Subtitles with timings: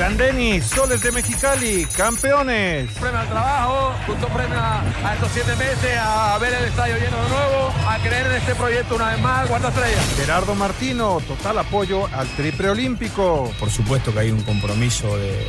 [0.00, 2.90] Grandeni, Soles de Mexicali, campeones.
[2.92, 7.22] Premio al trabajo, justo premio a, a, estos siete meses, a ver el estadio lleno
[7.22, 10.00] de nuevo, a creer en este proyecto una vez más, cuarta estrella.
[10.16, 13.52] Gerardo Martino, total apoyo al triple olímpico.
[13.60, 15.46] Por supuesto que hay un compromiso de,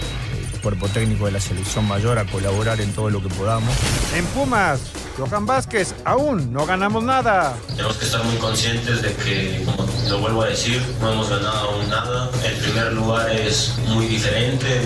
[0.62, 3.74] cuerpo técnico de la selección mayor a colaborar en todo lo que podamos.
[4.16, 4.82] En Pumas,
[5.18, 7.56] Johan Vázquez, aún no ganamos nada.
[7.76, 11.72] Tenemos que estar muy conscientes de que, como lo vuelvo a decir, no hemos ganado
[11.72, 12.30] aún nada.
[12.46, 14.82] El primer lugar es muy diferente.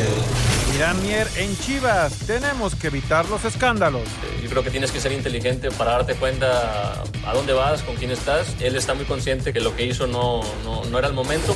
[0.76, 4.04] Irán Mier en Chivas, tenemos que evitar los escándalos.
[4.44, 8.12] Yo creo que tienes que ser inteligente para darte cuenta a dónde vas, con quién
[8.12, 8.48] estás.
[8.60, 11.56] Él está muy consciente que lo que hizo no, no, no era el momento.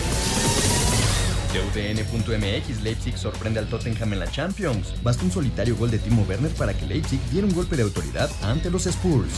[1.59, 4.93] UDN.mx Leipzig sorprende al Tottenham en la Champions.
[5.03, 8.29] Basta un solitario gol de Timo Werner para que Leipzig diera un golpe de autoridad
[8.43, 9.31] ante los Spurs.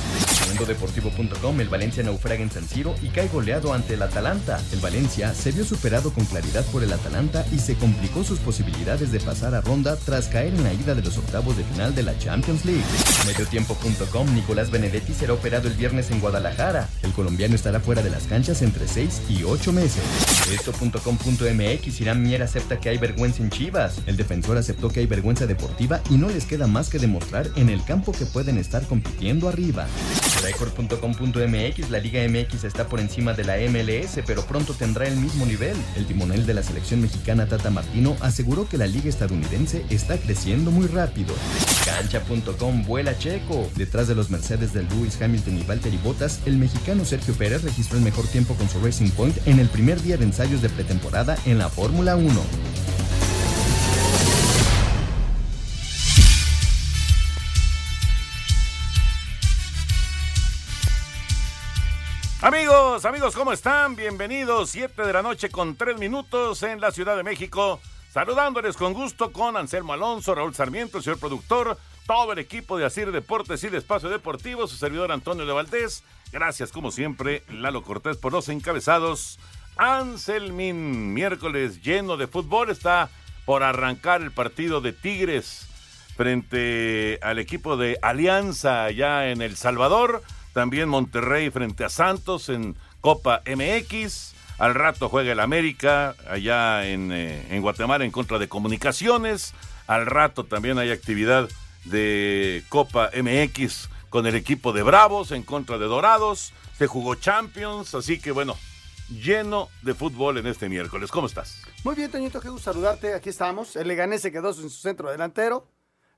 [0.67, 4.61] Deportivo.com El Valencia naufraga en San Siro y cae goleado ante el Atalanta.
[4.71, 9.11] El Valencia se vio superado con claridad por el Atalanta y se complicó sus posibilidades
[9.11, 12.03] de pasar a ronda tras caer en la ida de los octavos de final de
[12.03, 12.83] la Champions League.
[13.25, 16.87] Mediotiempo.com Nicolás Benedetti será operado el viernes en Guadalajara.
[17.01, 20.03] El colombiano estará fuera de las canchas entre 6 y 8 meses.
[20.53, 24.01] Esto.com.mx Irán Mier acepta que hay vergüenza en Chivas.
[24.07, 27.69] El defensor aceptó que hay vergüenza deportiva y no les queda más que demostrar en
[27.69, 29.87] el campo que pueden estar compitiendo arriba.
[30.41, 35.45] Record.com.mx La Liga MX está por encima de la MLS, pero pronto tendrá el mismo
[35.45, 35.77] nivel.
[35.95, 40.71] El timonel de la selección mexicana Tata Martino aseguró que la liga estadounidense está creciendo
[40.71, 41.33] muy rápido.
[41.85, 43.69] Cancha.com vuela checo.
[43.77, 47.97] Detrás de los Mercedes de Lewis Hamilton y Valtteri Bottas, el mexicano Sergio Pérez registró
[47.97, 51.37] el mejor tiempo con su Racing Point en el primer día de ensayos de pretemporada
[51.45, 52.41] en la Fórmula 1.
[62.41, 63.95] Amigos, amigos, ¿cómo están?
[63.95, 67.79] Bienvenidos, 7 de la noche con 3 minutos en la Ciudad de México.
[68.11, 72.85] Saludándoles con gusto con Anselmo Alonso, Raúl Sarmiento, el señor productor, todo el equipo de
[72.85, 76.03] Asir Deportes y de Espacio Deportivo, su servidor Antonio de Valdés.
[76.31, 79.39] Gracias, como siempre, Lalo Cortés por los encabezados.
[79.77, 83.09] Anselmin, miércoles lleno de fútbol, está
[83.45, 85.67] por arrancar el partido de Tigres
[86.15, 90.23] frente al equipo de Alianza allá en El Salvador.
[90.53, 94.33] También Monterrey frente a Santos en Copa MX.
[94.59, 99.53] Al rato juega el América allá en, eh, en, Guatemala en contra de Comunicaciones.
[99.87, 101.49] Al rato también hay actividad
[101.85, 106.53] de Copa MX con el equipo de Bravos en contra de Dorados.
[106.77, 108.55] Se jugó Champions, así que bueno,
[109.09, 111.11] lleno de fútbol en este miércoles.
[111.11, 111.61] ¿Cómo estás?
[111.83, 113.13] Muy bien, Toñito, qué gusto saludarte.
[113.13, 113.75] Aquí estamos.
[113.75, 115.67] El Leganés se quedó en su centro delantero.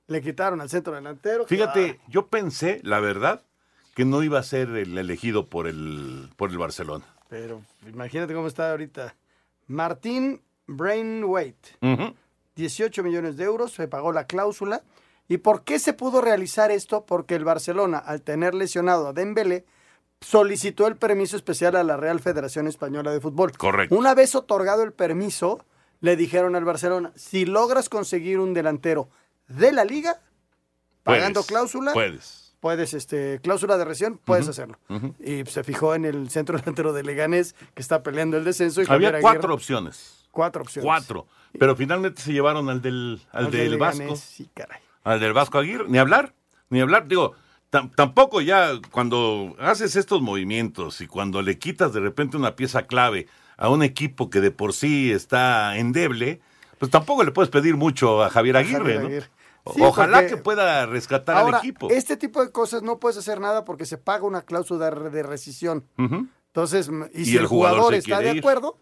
[0.06, 1.46] Le quitaron al centro delantero.
[1.46, 3.42] Fíjate, yo pensé, la verdad,
[3.94, 7.04] que no iba a ser el elegido por el, por el Barcelona.
[7.28, 9.16] Pero imagínate cómo está ahorita.
[9.66, 12.14] Martín Brainwaite, uh -huh.
[12.54, 14.82] 18 millones de euros, se pagó la cláusula.
[15.28, 17.04] ¿Y por qué se pudo realizar esto?
[17.04, 19.64] Porque el Barcelona, al tener lesionado a Dembélé,
[20.20, 23.52] solicitó el permiso especial a la Real Federación Española de Fútbol.
[23.52, 23.94] Correcto.
[23.94, 25.64] Una vez otorgado el permiso,
[26.00, 29.08] le dijeron al Barcelona, si logras conseguir un delantero
[29.48, 30.20] de la liga,
[31.02, 34.50] pagando puedes, cláusula, puedes puedes, este, cláusula de recién, puedes uh -huh.
[34.50, 34.78] hacerlo.
[34.88, 35.14] Uh -huh.
[35.46, 38.82] Y se fijó en el centro delantero de Leganés, que está peleando el descenso.
[38.82, 40.26] Y Había cuatro Aguirre, opciones.
[40.32, 40.84] Cuatro opciones.
[40.84, 41.26] Cuatro.
[41.58, 43.98] Pero finalmente se llevaron al del, al, al del de Vasco.
[44.00, 44.80] Leganés, sí, caray.
[45.04, 45.84] Al del Vasco Aguirre.
[45.88, 46.34] Ni hablar,
[46.68, 47.06] ni hablar.
[47.06, 47.34] Digo,
[47.70, 53.26] tampoco ya cuando haces estos movimientos y cuando le quitas de repente una pieza clave
[53.56, 56.40] a un equipo que de por sí está endeble,
[56.78, 59.06] pues tampoco le puedes pedir mucho a Javier Aguirre, Javier ¿no?
[59.08, 59.26] Aguirre.
[59.74, 61.88] Sí, Ojalá porque- que pueda rescatar Ahora, al equipo.
[61.90, 65.84] este tipo de cosas no puedes hacer nada porque se paga una cláusula de, rescisión.
[65.96, 68.78] Entonces, y, Y si el jugador está de acuerdo,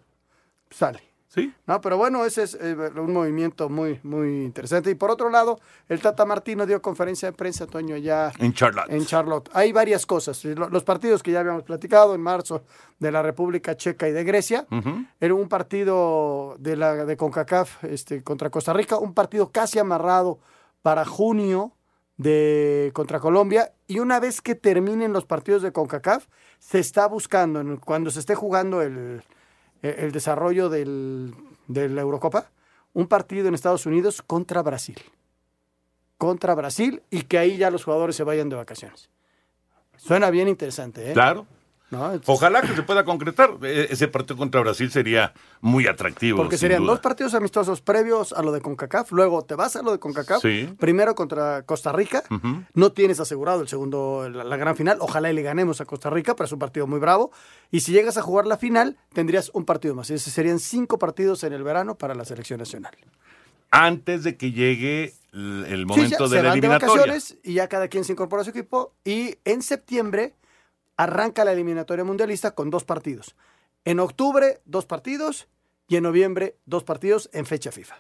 [0.71, 1.03] sale.
[1.35, 1.53] Sí.
[1.67, 4.91] No, pero bueno, ese es eh, un movimiento muy, muy interesante.
[4.91, 5.59] Y por otro lado,
[5.89, 8.89] el Tata Martino dio conferencia de prensa, Toño, ya En Charlotte.
[8.91, 9.51] en Charlotte.
[9.53, 10.45] Hay varias cosas.
[10.45, 12.63] Lo- Los partidos que ya habíamos platicado en marzo
[13.01, 14.67] de la República Checa y de Grecia.
[15.21, 20.39] Era un partido de la de CONCACAF este, contra Costa Rica, un partido casi amarrado
[20.83, 21.73] para junio
[22.17, 26.27] de contra Colombia y una vez que terminen los partidos de CONCACAF
[26.61, 29.23] se está buscando cuando se esté jugando el,
[29.85, 31.35] el- el desarrollo del,
[31.69, 32.51] de la Eurocopa
[32.93, 34.99] un partido en Estados Unidos contra Brasil
[36.19, 39.11] contra Brasil y que ahí ya los jugadores se vayan de vacaciones
[39.97, 41.13] suena bien interesante ¿eh?
[41.13, 41.47] Claro.
[41.95, 42.21] ¿No?
[42.27, 43.51] Ojalá que se pueda concretar.
[43.63, 46.37] E- Ese partido contra Brasil sería muy atractivo.
[46.39, 46.93] Porque serían duda.
[46.93, 50.43] dos partidos amistosos previos a lo de CONCACAF, luego te vas a lo de CONCACAF,
[50.43, 50.69] Sí.
[50.79, 52.23] primero contra Costa Rica,
[52.75, 56.11] no tienes asegurado el segundo, la, la gran final, ojalá y le ganemos a Costa
[56.11, 57.31] Rica, pero es un partido muy bravo,
[57.71, 61.45] y si llegas a jugar la final, tendrías un partido más, ese serían cinco partidos
[61.45, 62.95] en el verano para la selección nacional.
[63.71, 66.95] Antes de que llegue el Sí, momento ya, de se la van de eliminatoria.
[66.95, 70.35] vacaciones y ya cada quien se incorpora a su equipo, y en septiembre
[70.97, 73.35] arranca la eliminatoria mundialista con dos partidos.
[73.85, 75.49] En octubre, dos partidos,
[75.89, 77.97] y en noviembre, dos partidos en fecha FIFA.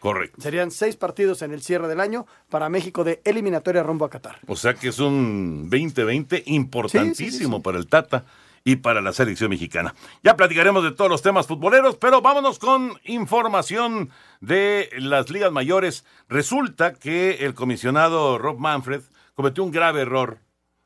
[0.00, 0.40] Correcto.
[0.40, 4.38] Serían seis partidos en el cierre del año para México de eliminatoria rumbo a Qatar.
[4.46, 7.60] O sea que es un 2020 importantísimo Sí, sí, sí, sí.
[7.62, 8.24] para el Tata
[8.64, 9.94] y para la selección mexicana.
[10.22, 14.10] Ya platicaremos de todos los temas futboleros, pero vámonos con información
[14.40, 16.04] de las ligas mayores.
[16.28, 19.02] Resulta que el comisionado Rob Manfred
[19.34, 20.38] cometió un grave error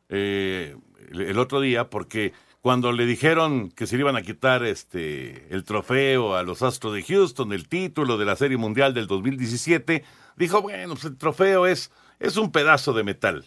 [0.08, 0.76] eh,
[1.12, 5.64] el, otro día porque cuando le dijeron que se le iban a quitar este el
[5.64, 10.04] trofeo a los Astros de Houston, el título de la Serie Mundial del 2017,
[10.36, 13.44] dijo, bueno, pues el trofeo es, es un pedazo de metal.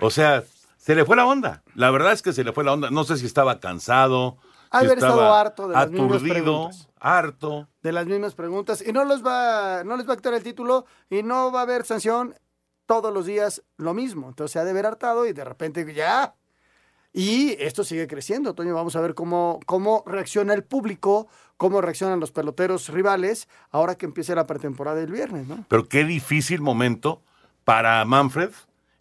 [0.00, 0.44] O sea,
[0.76, 1.62] se le fue la onda.
[1.74, 2.90] La verdad es que se le fue la onda.
[2.90, 4.38] No sé si estaba cansado,
[4.70, 6.88] si haber estado harto de las mismas aturdido, preguntas.
[7.00, 7.68] harto.
[7.82, 8.84] De las mismas preguntas.
[8.86, 11.62] Y no, los va, no les va a quitar el título y no va a
[11.62, 12.34] haber sanción
[12.86, 14.28] todos los días lo mismo.
[14.28, 16.34] Entonces se ha de ver hartado y de repente ya.
[17.16, 18.74] Y esto sigue creciendo, Toño.
[18.74, 24.04] Vamos a ver cómo, cómo reacciona el público, cómo reaccionan los peloteros rivales ahora que
[24.04, 25.64] empiece la pretemporada el viernes, ¿no?
[25.68, 27.22] Pero qué difícil momento
[27.62, 28.50] para Manfred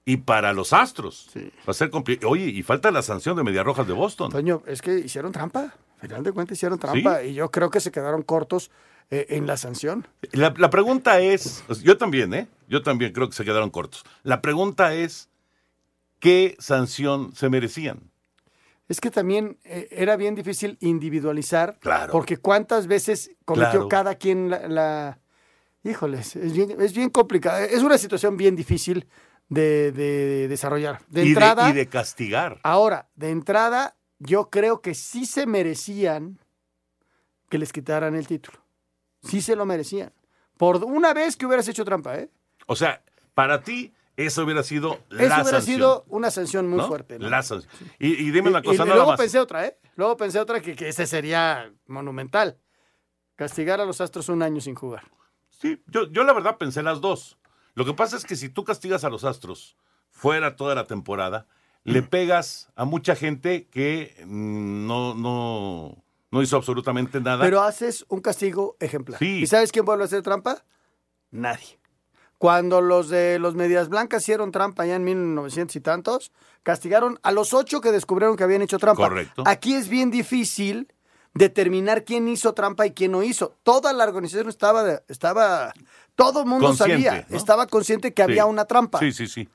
[0.05, 1.31] y para los Astros.
[1.35, 2.31] Va a ser complicado.
[2.31, 4.31] Oye, y falta la sanción de Medias Rojas de Boston.
[4.31, 5.73] Toño, es que hicieron trampa.
[5.99, 8.69] Al final de cuentas hicieron trampa y yo creo que se quedaron cortos
[9.09, 10.07] eh, en la sanción.
[10.33, 12.47] La, la pregunta es, yo también, ¿eh?
[12.67, 14.03] Yo también creo que se quedaron cortos.
[14.21, 15.29] La pregunta es,
[16.23, 18.09] ¿qué sanción se merecían?
[18.87, 21.77] Es que también eh, era bien difícil individualizar.
[21.79, 22.11] Claro.
[22.13, 23.87] Porque cuántas veces cometió Claro.
[23.89, 25.19] cada quien la, la-
[25.83, 27.57] Híjoles, es bien, es bien complicado.
[27.65, 29.05] Es una situación bien difícil
[29.49, 31.01] de, de desarrollar.
[31.09, 32.59] De y, entrada, de, y de castigar.
[32.63, 36.39] ahora, de entrada, yo creo que sí se merecían
[37.49, 38.59] que les quitaran el título.
[39.23, 40.13] Sí se lo merecían.
[40.55, 42.29] Por una vez que hubieras hecho trampa, ¿eh?
[42.67, 43.01] O sea,
[43.33, 45.61] para ti, eso hubiera sido Eso la hubiera sanción.
[45.63, 46.87] sido una sanción muy ¿no?
[46.87, 47.17] fuerte.
[47.19, 47.29] ¿no?
[47.29, 47.71] La sanción.
[47.99, 49.19] Y, y dime una Y- cosa, y nada luego más.
[49.19, 49.77] pensé otra, ¿eh?
[49.95, 52.57] Luego pensé otra que, que ese sería monumental.
[53.35, 55.03] Castigar a los Astros un año sin jugar.
[55.49, 57.37] Sí, yo, yo la verdad pensé las dos.
[57.73, 59.75] Lo que pasa es que si tú castigas a los Astros
[60.11, 61.47] fuera toda la temporada,
[61.83, 67.43] le pegas a mucha gente que mm, no, no, no hizo absolutamente nada.
[67.43, 69.17] Pero haces un castigo ejemplar.
[69.19, 69.41] Sí.
[69.41, 70.63] ¿Y sabes quién vuelve a hacer trampa?
[71.31, 71.79] Nadie.
[72.43, 77.31] Cuando los de los Medias Blancas hicieron trampa ya en 1900 y tantos, castigaron a
[77.31, 79.01] los ocho que descubrieron que habían hecho trampa.
[79.07, 79.43] Correcto.
[79.45, 80.91] Aquí es bien difícil
[81.33, 83.55] determinar quién hizo trampa y quién no hizo.
[83.63, 85.71] Toda la organización estaba, estaba,
[86.15, 87.37] todo el mundo Consciente, sabía, ¿no?
[87.37, 88.31] estaba consciente que Sí.
[88.31, 88.99] había una trampa.
[88.99, 89.47] Sí, sí, sí.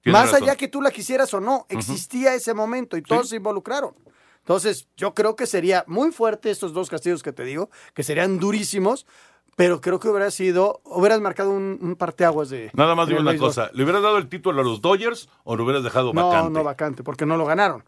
[0.00, 0.42] Tienes Más razón.
[0.48, 3.94] allá que tú la quisieras o no, existía ese momento y todos se involucraron.
[4.40, 8.40] Entonces, yo creo que sería muy fuerte estos dos castigos que te digo, que serían
[8.40, 9.06] durísimos,
[9.56, 12.70] pero creo que hubiera sido, hubieras marcado un, un parteaguas de.
[12.74, 13.48] Nada más el una béisbol.
[13.48, 13.70] cosa.
[13.74, 16.50] ¿Le hubieras dado el título a los Dodgers o lo hubieras dejado No, vacante?
[16.50, 17.84] no vacante, porque no lo ganaron.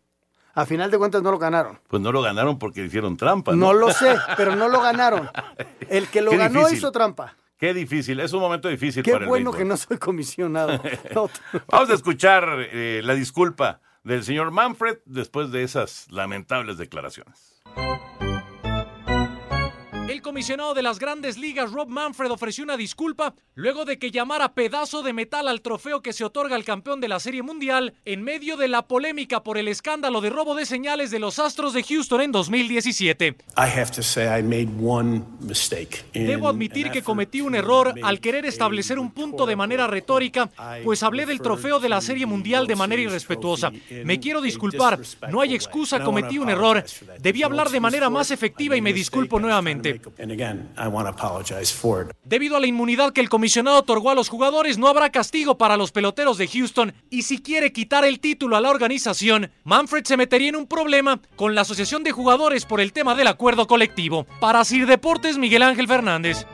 [0.57, 1.81] A final de cuentas no lo ganaron.
[1.89, 3.57] Pues no lo ganaron porque hicieron trampa.
[3.57, 5.29] No lo sé, pero no lo ganaron.
[5.89, 6.79] El que lo Qué ganó difícil.
[6.79, 7.35] hizo trampa.
[7.57, 8.21] Qué difícil.
[8.21, 9.59] Es un momento difícil Qué para el bueno béisbol.
[9.59, 10.81] que no soy comisionado.
[11.15, 11.29] No,
[11.69, 17.63] Vamos a escuchar eh, la disculpa del señor Manfred después de esas lamentables declaraciones.
[20.25, 25.03] Comisionado de las grandes ligas, Rob Manfred, ofreció una disculpa luego de que llamara pedazo
[25.03, 28.57] de metal al trofeo que se otorga al campeón de la Serie Mundial en medio
[28.57, 32.23] de la polémica por el escándalo de robo de señales de los Astros de Houston
[32.23, 33.37] en 2017.
[36.15, 40.51] Debo admitir que cometí un error al querer establecer un punto de manera retórica,
[40.85, 43.71] pues hablé del trofeo de la Serie Mundial de manera irrespetuosa.
[44.05, 44.99] Me quiero disculpar,
[45.31, 46.83] no hay excusa, cometí un error.
[47.21, 50.01] Debí hablar de manera más efectiva y me disculpo nuevamente.
[52.25, 55.77] Debido a la inmunidad que el comisionado otorgó a los jugadores, no habrá castigo para
[55.77, 60.17] los peloteros de Houston y si quiere quitar el título a la organización, Manfred se
[60.17, 64.27] metería en un problema con la Asociación de Jugadores por el tema del acuerdo colectivo.
[64.41, 66.47] Para Sir Deportes, Miguel Ángel Fernández.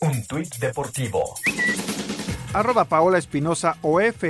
[0.01, 1.37] Un tuit deportivo.
[2.59, 4.25] Arroba Paola Espinosa OF.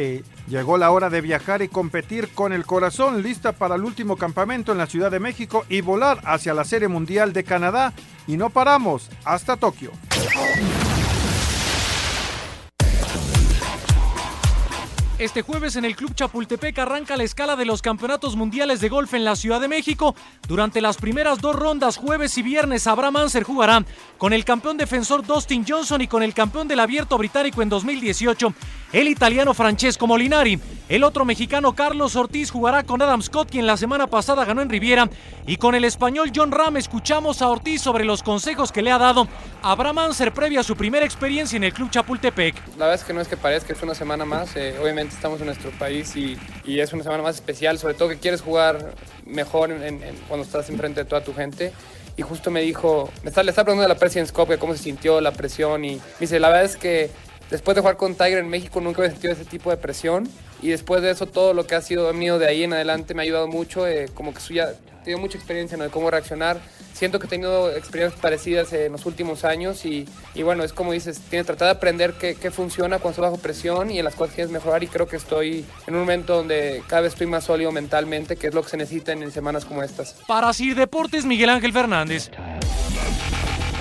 [0.49, 4.71] Llegó la hora de viajar y competir con el corazón, lista para el último campamento
[4.71, 7.95] en la Ciudad de México y volar hacia la Serie Mundial de Canadá.
[8.27, 9.93] Y no paramos hasta Tokio.
[15.19, 19.15] Este jueves en el Club Chapultepec arranca la escala de los campeonatos mundiales de golf
[19.15, 20.15] en la Ciudad de México.
[20.47, 23.85] Durante las primeras dos rondas, jueves y viernes, Abraham Anser jugará
[24.17, 28.55] con el campeón defensor Dustin Johnson y con el campeón del abierto británico en 2018,
[28.93, 30.61] el italiano Francesco Molinari.
[30.89, 34.71] El otro mexicano Carlos Ortiz jugará con Adam Scott, quien la semana pasada ganó en
[34.71, 35.11] Riviera.
[35.47, 38.99] Y con el español John Ram escuchamos a Ortiz sobre los consejos que le ha
[38.99, 39.27] dado
[39.63, 42.55] Abraham Anser previa a su primera experiencia en el Club Chapultepec.
[42.79, 44.57] La verdad es que no es que parezca, es una semana más.
[44.57, 48.09] Eh, obviamente estamos en nuestro país y, y, es una semana más especial, sobre todo
[48.09, 48.93] que quieres jugar
[49.27, 51.73] mejor en, en, cuando estás enfrente de toda tu gente.
[52.17, 54.83] Y justo me dijo, me está, le estaba preguntando a la President's Cup cómo se
[54.83, 57.11] sintió la presión y me dice, la verdad es que
[57.51, 60.29] después de jugar con Tiger en México nunca había sentido ese tipo de presión
[60.61, 63.23] y después de eso todo lo que ha sido mío de ahí en adelante me
[63.23, 64.73] ha ayudado mucho, eh, como que ya
[65.05, 65.85] tenido mucha experiencia en ¿no?
[65.85, 66.59] de cómo reaccionar.
[66.99, 70.91] Siento que he tenido experiencias parecidas en los últimos años y, y bueno, es como
[70.91, 74.05] dices, tiene que tratar de aprender qué, qué, funciona cuando estoy bajo presión y en
[74.05, 77.29] las cosas quieres mejorar y creo que estoy en un momento donde cada vez estoy
[77.29, 80.15] más sólido mentalmente, que es lo que se necesita en semanas como estas.
[80.27, 82.33] Para Sir Deportes, Miguel Ángel Fernández.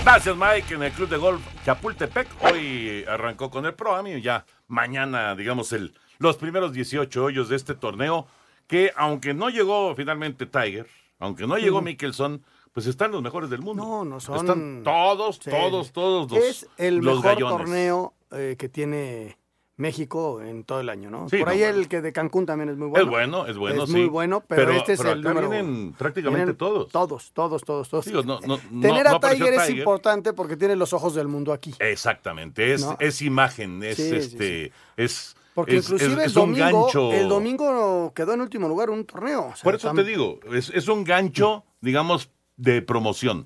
[0.04, 2.28] Gracias, Mike, en el Club de Golf Chapultepec.
[2.42, 7.56] Hoy arrancó con el Pro y ya mañana, digamos, el, los primeros 18 hoyos de
[7.56, 8.28] este torneo,
[8.68, 10.86] que aunque no llegó finalmente Tiger,
[11.18, 12.44] aunque no llegó Mickelson,
[12.78, 13.84] pues están los mejores del mundo.
[13.84, 14.36] No, no son.
[14.38, 15.50] Están todos, sí.
[15.50, 17.58] todos, todos los Es el los mejor gallones.
[17.58, 19.36] torneo eh, que tiene
[19.78, 21.28] México en todo el año, ¿no?
[21.28, 21.76] Sí, Por no, ahí bueno.
[21.80, 23.04] el que de Cancún también es muy bueno.
[23.06, 23.96] Es bueno, es bueno, Es sí.
[23.96, 26.92] muy bueno, pero, este es pero el número vienen prácticamente Vienen todos.
[26.92, 28.06] Todos, todos, todos, todos.
[28.06, 29.78] Digo, no, no, no- Tener a Tiger es Tiger.
[29.80, 31.74] importante porque tiene los ojos del mundo aquí.
[31.80, 36.54] Exactamente, es, es imagen, es Sí, este, es Porque es- inclusive es- el es un
[36.54, 37.12] domingo, gancho.
[37.14, 39.48] el domingo quedó en último lugar un torneo.
[39.48, 43.44] o sea, Por eso te digo, es, es un gancho, digamos, de promoción.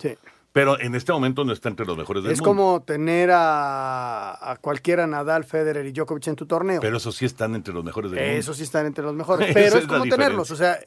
[0.53, 2.49] Pero en este momento no está entre los mejores del Es mundo.
[2.49, 6.81] como tener a, a cualquiera Nadal, Federer y Djokovic en tu torneo.
[6.81, 8.37] Pero eso sí están entre los mejores del mundo.
[8.37, 9.49] Eso sí están entre los mejores.
[9.53, 10.51] Pero es es como tenerlos.
[10.51, 10.77] O sea,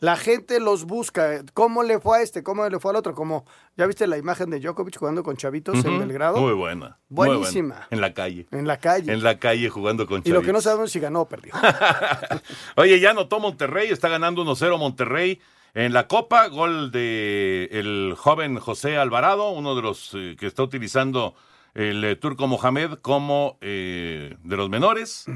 [0.00, 1.42] la gente los busca.
[1.54, 2.42] ¿Cómo le fue a este?
[2.42, 3.14] ¿Cómo le fue al otro?
[3.14, 5.98] Como, ¿ya viste la imagen de Djokovic jugando con chavitos en.
[5.98, 6.38] Belgrado?
[6.38, 6.98] Muy buena.
[7.08, 7.34] muy buena.
[7.38, 7.86] Buenísima.
[7.90, 8.48] En la calle.
[8.50, 9.10] En la calle.
[9.10, 10.64] En la calle jugando con y lo que no chavitos.
[10.64, 11.54] sabemos es si ganó o perdió.
[12.76, 15.40] Oye, ya anotó Monterrey, está ganando 1-0 Monterrey
[15.74, 20.62] en la Copa, gol de el joven José Alvarado, uno de los eh, que está
[20.62, 21.34] utilizando
[21.74, 25.26] el eh, turco Mohamed como eh, de los menores.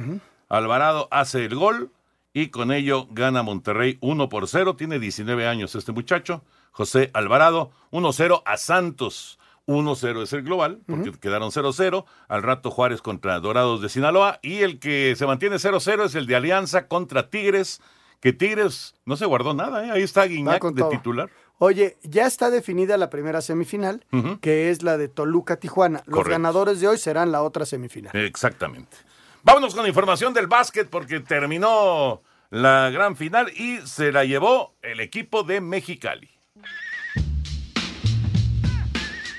[0.49, 1.93] Alvarado hace el gol
[2.33, 4.77] y con ello gana Monterrey 1 por 0.
[4.77, 9.39] Tiene 19 años este muchacho, José Alvarado, 1-0 a Santos.
[9.67, 12.05] 1-0 es el global, porque quedaron 0-0.
[12.29, 14.39] Al rato Juárez contra Dorados de Sinaloa.
[14.43, 17.81] Y el que se mantiene 0-0 es el de Alianza contra Tigres,
[18.21, 19.91] que Tigres no se guardó nada, ¿eh?
[19.91, 20.91] Ahí está Guiñac de todo.
[20.91, 21.31] titular.
[21.59, 24.05] Oye, ya está definida la primera semifinal,
[24.41, 26.03] que es la de Toluca-Tijuana.
[26.07, 26.31] Los Correcto.
[26.33, 28.15] ganadores de hoy serán la otra semifinal.
[28.17, 28.97] Exactamente.
[29.45, 34.75] Vámonos con la información del básquet porque terminó la gran final y se la llevó
[34.83, 36.29] el equipo de Mexicali.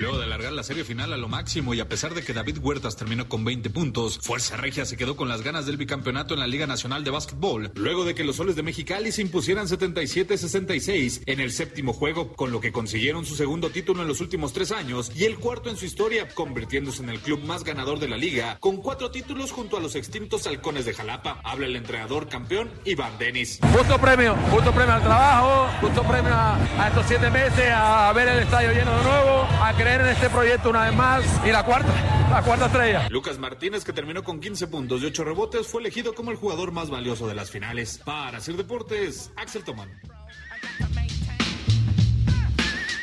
[0.06, 2.96] De alargar la serie final a lo máximo y a pesar de que David Huertas
[2.96, 6.48] terminó con 20 puntos, Fuerza Regia se quedó con las ganas del bicampeonato en la
[6.48, 11.40] Liga Nacional de Básquetbol, luego de que los soles de Mexicali se impusieran 77-66 en
[11.40, 15.12] el séptimo juego, con lo que consiguieron su segundo título en los últimos tres años
[15.16, 18.58] y el cuarto en su historia, convirtiéndose en el club más ganador de la liga,
[18.60, 21.42] con cuatro títulos junto a los extintos halcones de Jalapa.
[21.44, 23.60] Habla el entrenador campeón Iván Denis.
[23.76, 28.28] Justo premio, justo premio al trabajo, justo premio a, a estos siete meses, a ver
[28.28, 31.64] el estadio lleno de nuevo, a creer en este proyecto una vez más y la
[31.66, 31.94] cuarta,
[32.30, 33.08] la cuarta estrella.
[33.10, 36.72] Lucas Martínez, que terminó con 15 puntos y 8 rebotes, fue elegido como el jugador
[36.72, 38.00] más valioso de las finales.
[38.04, 39.90] Para hacer deportes, Axel Tomán.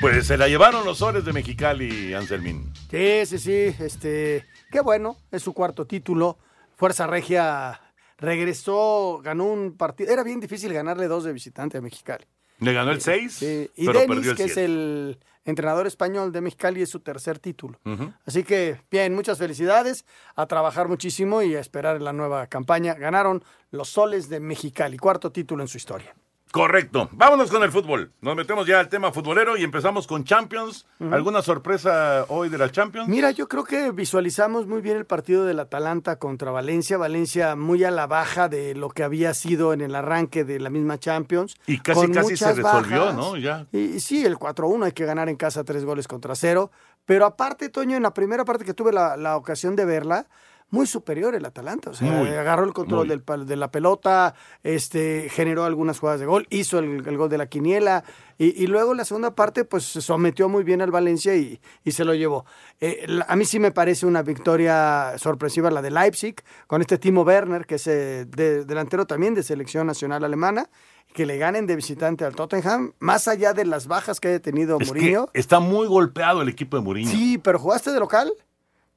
[0.00, 2.72] Pues se la llevaron los soles de Mexicali, Anselmín.
[2.90, 3.76] Sí, sí, sí.
[3.78, 6.38] Este, qué bueno, es su cuarto título.
[6.76, 7.80] Fuerza Regia
[8.18, 10.12] regresó, ganó un partido.
[10.12, 12.24] Era bien difícil ganarle dos de visitante a Mexicali.
[12.58, 14.64] Le ganó el 6, Sí, y pero perdió el que es 7.
[14.64, 17.78] el entrenador español de Mexicali, es su tercer título.
[18.24, 20.04] Así que, bien, muchas felicidades,
[20.36, 22.94] a trabajar muchísimo y a esperar la nueva campaña.
[22.94, 26.14] Ganaron los soles de Mexicali, cuarto título en su historia.
[26.52, 27.08] Correcto.
[27.12, 28.12] Vámonos con el fútbol.
[28.20, 30.86] Nos metemos ya al tema futbolero y empezamos con Champions.
[31.10, 33.08] ¿Alguna sorpresa hoy de la Champions?
[33.08, 36.98] Mira, yo creo que visualizamos muy bien el partido del Atalanta contra Valencia.
[36.98, 40.68] Valencia muy a la baja de lo que había sido en el arranque de la
[40.68, 41.56] misma Champions.
[41.66, 43.14] Y casi, con casi se resolvió, bajas.
[43.14, 43.38] ¿no?
[43.38, 43.66] Ya.
[43.72, 46.70] Y, y sí, el 4-1 hay que ganar en casa tres goles contra cero.
[47.06, 50.26] Pero aparte, Toño, en la primera parte que tuve la, la ocasión de verla,
[50.72, 51.90] muy superior el Atalanta.
[51.90, 56.26] O sea, Muy, agarró el control del de la pelota, este, generó algunas jugadas de
[56.26, 58.02] gol, hizo el, el gol de la quiniela.
[58.38, 61.92] Y, y luego la segunda parte, pues se sometió muy bien al Valencia y, y
[61.92, 62.44] se lo llevó.
[62.80, 66.36] Eh, a mí sí me parece una victoria sorpresiva la de Leipzig,
[66.66, 70.68] con este Timo Werner, que es eh, de- delantero también de selección nacional alemana,
[71.12, 74.78] que le ganen de visitante al Tottenham, más allá de las bajas que haya tenido
[74.80, 75.28] Es que Mourinho.
[75.34, 77.10] está muy golpeado el equipo de Mourinho.
[77.10, 78.32] Sí, pero jugaste de local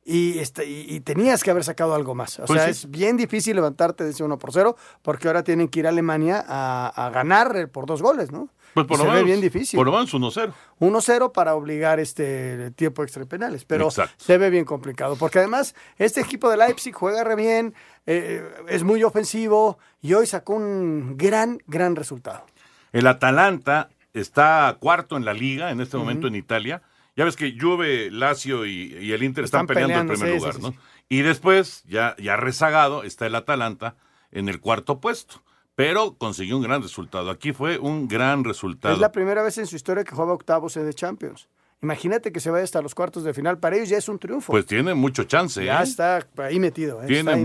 [0.08, 2.40] y, este, y, y tenías que haber sacado algo más.
[2.40, 2.72] O Pues sea, sí.
[2.72, 5.90] es bien difícil levantarte de ese 1 por 0 porque ahora tienen que ir a
[5.90, 8.50] Alemania a, a ganar eh, por dos goles, ¿no?
[8.76, 9.78] Pues por lo menos, bien difícil.
[9.78, 10.52] Por lo menos 1-0.
[10.82, 14.14] 1-0 para obligar este tiempo extra de penales, pero Exacto.
[14.18, 17.74] se ve bien complicado, porque además este equipo de Leipzig juega re bien,
[18.06, 22.46] eh, es muy ofensivo y hoy sacó un gran, gran resultado.
[22.92, 26.82] El Atalanta está cuarto en la liga en este momento en Italia.
[27.16, 30.34] Ya ves que Juve, Lazio y, y el Inter están, Están peleando, peleando, el primer
[30.34, 30.72] sí, lugar, sí, ¿no?
[30.72, 30.78] sí.
[31.08, 33.96] Y después, ya, ya rezagado, está el Atalanta
[34.32, 35.44] en el cuarto puesto.
[35.76, 37.30] Pero consiguió un gran resultado.
[37.30, 38.94] Aquí fue un gran resultado.
[38.94, 41.50] Es la primera vez en su historia que juega octavos de Champions.
[41.82, 44.52] Imagínate que se vaya hasta los cuartos de final, para ellos ya es un triunfo.
[44.52, 45.64] Pues tiene mucho chance.
[45.64, 45.84] ya ¿eh?
[45.84, 47.04] está ahí metido.
[47.04, 47.08] ¿eh?
[47.08, 47.44] Tiene ahí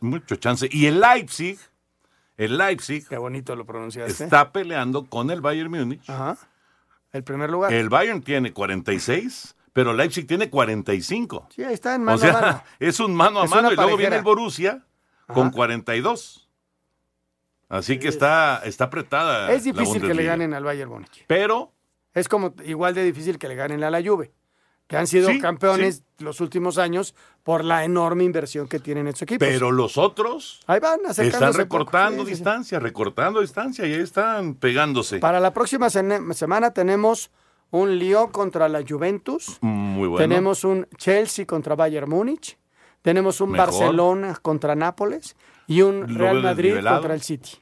[0.00, 0.68] mucho chance.
[0.70, 1.58] Y el Leipzig,
[2.36, 4.24] el Leipzig Qué bonito lo pronunciaste.
[4.24, 6.08] está peleando con el Bayern Múnich.
[6.08, 6.38] Ajá.
[7.12, 7.72] El primer lugar.
[7.72, 11.48] El Bayern tiene 46, pero Leipzig tiene 45.
[11.54, 12.62] Sí, ahí está en mano o sea, a mano.
[12.78, 14.84] es un mano a Es mano y luego viene el Borussia
[15.26, 16.48] con 42.
[17.68, 19.50] Así que está, está apretada.
[19.52, 21.24] Es la difícil que le ganen al Bayern Múnich.
[21.26, 21.72] Pero
[22.14, 24.32] Es como igual de difícil que le ganen a la Juve,
[24.86, 29.16] que han sido Sí, campeones los últimos años por la enorme inversión que tienen en
[29.16, 29.38] su equipo.
[29.40, 32.28] Pero los otros Ahí van están recortando poco.
[32.28, 35.18] Distancia, recortando distancia y ahí están pegándose.
[35.18, 37.30] Para la próxima semana tenemos
[37.70, 40.18] un Lyon contra la Juventus, Muy bueno.
[40.22, 42.58] tenemos un Chelsea contra Bayern Múnich,
[43.00, 43.66] tenemos un Mejor.
[43.68, 46.96] Barcelona contra Nápoles y un Real Madrid desnivelado.
[46.98, 47.52] contra el City.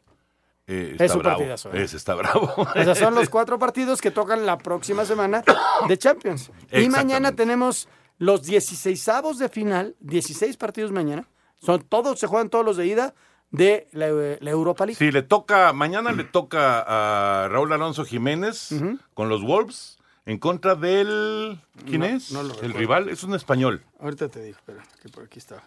[0.73, 1.39] Eh, Es está un bravo.
[1.39, 1.83] partidazo, ¿eh?
[1.83, 2.53] Ese está bravo.
[2.57, 5.43] O sea, son los cuatro partidos que tocan la próxima semana
[5.89, 6.51] de Champions.
[6.73, 11.27] Y mañana tenemos los 16avos de final, 16 partidos mañana.
[11.61, 13.15] Son todos, se juegan todos los de ida
[13.51, 14.07] de la,
[14.41, 14.97] la Europa League.
[14.99, 18.69] Sí, le toca, mañana le toca a Raúl Alonso Jiménez
[19.15, 21.61] con los Wolves en contra del.
[21.85, 22.31] ¿Quién No, es?
[22.31, 23.83] no el rival es un español.
[23.99, 25.63] Ahorita te digo, espera, que por aquí está.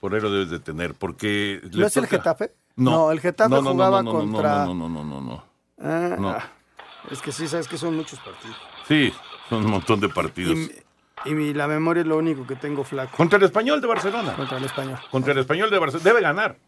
[0.00, 1.60] Por ahí lo debes de tener, porque.
[1.72, 2.52] ¿No es el toca- Getafe?
[2.76, 5.44] No, No, el Getafe No, jugaba contra- No, no, no, no, no.
[5.80, 6.36] Ah, No.
[7.10, 8.56] es que sí, sabes que son muchos partidos.
[8.86, 9.12] Sí,
[9.48, 10.56] son un montón de partidos.
[11.24, 13.16] Y mi- la memoria es lo único que tengo flaco.
[13.16, 14.34] Contra el español de Barcelona.
[14.34, 14.98] Contra el español.
[15.10, 16.04] Contra el español de Barcelona.
[16.04, 16.58] Debe ganar.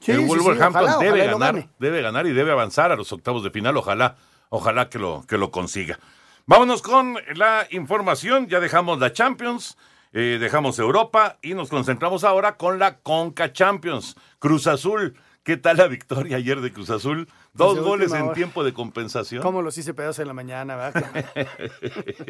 [0.00, 1.68] Sí, el sí, sí, ojalá, debe ojalá ganar.
[1.78, 3.76] Debe ganar y debe avanzar a los octavos de final.
[3.76, 4.16] Ojalá,
[4.50, 5.98] ojalá que lo, que lo consiga.
[6.46, 8.48] Vámonos con la información.
[8.48, 9.78] Ya dejamos la Champions,
[10.12, 14.16] eh, dejamos Europa y nos concentramos ahora con la Conca Champions.
[14.38, 15.16] Cruz Azul.
[15.46, 17.28] ¿Qué tal la victoria ayer de Cruz Azul?
[17.54, 18.32] Dos Desde goles en hora.
[18.34, 19.42] tiempo de compensación.
[19.44, 21.24] ¿Cómo los hice pedazos en la mañana, verdad?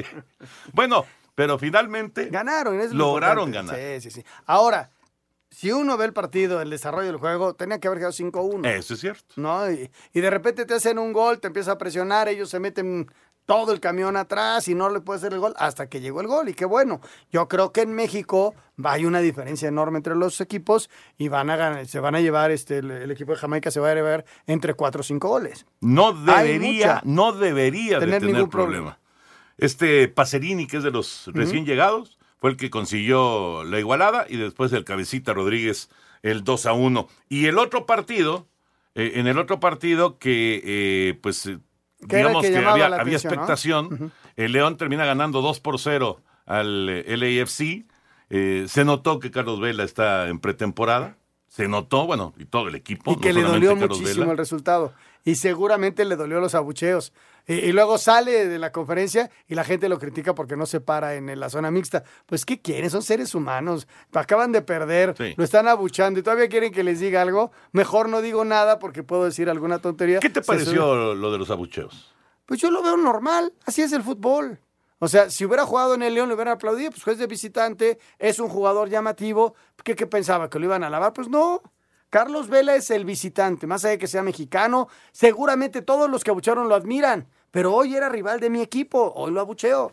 [0.75, 2.79] bueno, pero finalmente Ganaron.
[2.79, 3.73] es lo lograron importante.
[3.83, 4.03] ganar.
[4.03, 4.27] Sí, sí, sí.
[4.45, 4.91] Ahora,
[5.51, 8.67] si uno ve el partido, el desarrollo del juego, tenía que haber quedado 5-1.
[8.69, 9.33] Eso es cierto.
[9.37, 9.71] ¿no?
[9.73, 13.11] Y, y de repente te hacen un gol, te empieza a presionar, ellos se meten
[13.47, 16.27] todo el camión atrás y no le puede hacer el gol hasta que llegó el
[16.27, 16.49] gol.
[16.49, 17.01] Y qué bueno.
[17.33, 18.55] Yo creo que en México
[18.85, 22.51] hay una diferencia enorme entre los equipos y van a ganar, se van a llevar,
[22.51, 25.65] este, el, el equipo de Jamaica se va a llevar entre 4 o 5 goles.
[25.81, 28.99] No debería, no debería tener de tener ningún problema.
[29.59, 34.37] Este Pacerini, que es de los recién llegados, fue el que consiguió la igualada y
[34.37, 35.89] después el Cabecita Rodríguez
[36.23, 37.09] el 2 a 1.
[37.29, 38.47] Y el otro partido,
[38.95, 41.49] eh, en el otro partido que eh, pues
[42.01, 43.13] digamos que había, había atención, ¿no?
[43.17, 47.87] expectación, el León termina ganando 2 por 0 al eh, LAFC.
[48.29, 51.17] Eh, se notó que Carlos Vela está en pretemporada.
[51.49, 53.13] Se notó, bueno, y todo el equipo.
[53.13, 54.33] Y que le dolió Carlos muchísimo Vela.
[54.33, 54.93] el resultado.
[55.27, 57.13] Y seguramente le dolió los abucheos.
[57.49, 60.81] Y, y luego sale de la conferencia y la gente lo critica porque no se
[60.81, 62.05] para en la zona mixta.
[62.27, 62.89] Pues, ¿qué quieren?
[62.91, 63.89] Son seres humanos.
[64.15, 65.35] Acaban de perder, Sí.
[65.37, 67.51] lo están abuchando y todavía quieren que les diga algo.
[67.73, 70.21] Mejor no digo nada porque puedo decir alguna tontería.
[70.21, 72.15] ¿Qué te pareció lo de los abucheos?
[72.47, 74.61] Pues yo lo veo normal, así es el fútbol.
[75.01, 77.99] O sea, si hubiera jugado en el León, le hubieran aplaudido, pues juez de visitante,
[78.21, 79.55] es un jugador llamativo.
[79.85, 80.49] ¿Qué, qué pensaba?
[80.49, 81.13] ¿Que lo iban a lavar?
[81.13, 81.61] Pues no.
[82.11, 86.31] Carlos Vela es el visitante, más allá de que sea mexicano, seguramente todos los que
[86.31, 89.93] abuchearon lo admiran, pero hoy era rival de mi equipo, hoy lo abucheo.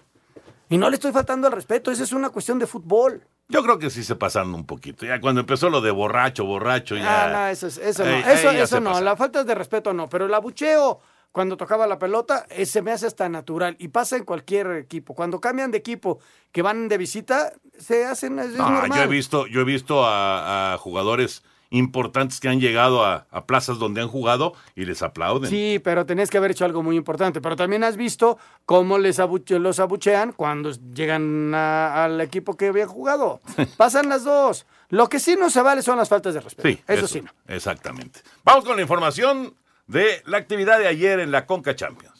[0.69, 3.25] Y no le estoy faltando al respeto, esa es una cuestión de fútbol.
[3.49, 5.05] Yo creo que sí se pasaron un poquito.
[5.05, 7.25] Ya cuando empezó lo de borracho, borracho, ya.
[7.25, 9.05] Ah, no, eso, es- eso no, eso, eso no, pasaron.
[9.05, 10.99] la falta de respeto no, pero el abucheo
[11.31, 15.13] cuando tocaba la pelota eh, se me hace hasta natural y pasa en cualquier equipo.
[15.13, 16.19] Cuando cambian de equipo,
[16.51, 18.97] que van de visita, se hacen, es, es Ah, normal.
[18.97, 23.45] yo he visto, yo he visto a, a jugadores importantes que han llegado a, a
[23.45, 25.49] plazas donde han jugado y les aplauden.
[25.49, 27.41] Sí, pero tenés que haber hecho algo muy importante.
[27.41, 32.67] Pero también has visto cómo les abuche- los abuchean cuando llegan a- al equipo que
[32.67, 33.41] habían jugado.
[33.77, 34.65] Pasan las dos.
[34.89, 36.69] Lo que sí no se vale son las faltas de respeto.
[36.69, 37.31] Sí, eso, sí no.
[37.47, 38.21] Exactamente.
[38.43, 39.55] Vamos con la información
[39.87, 42.12] de la actividad de ayer en la Conca Champions.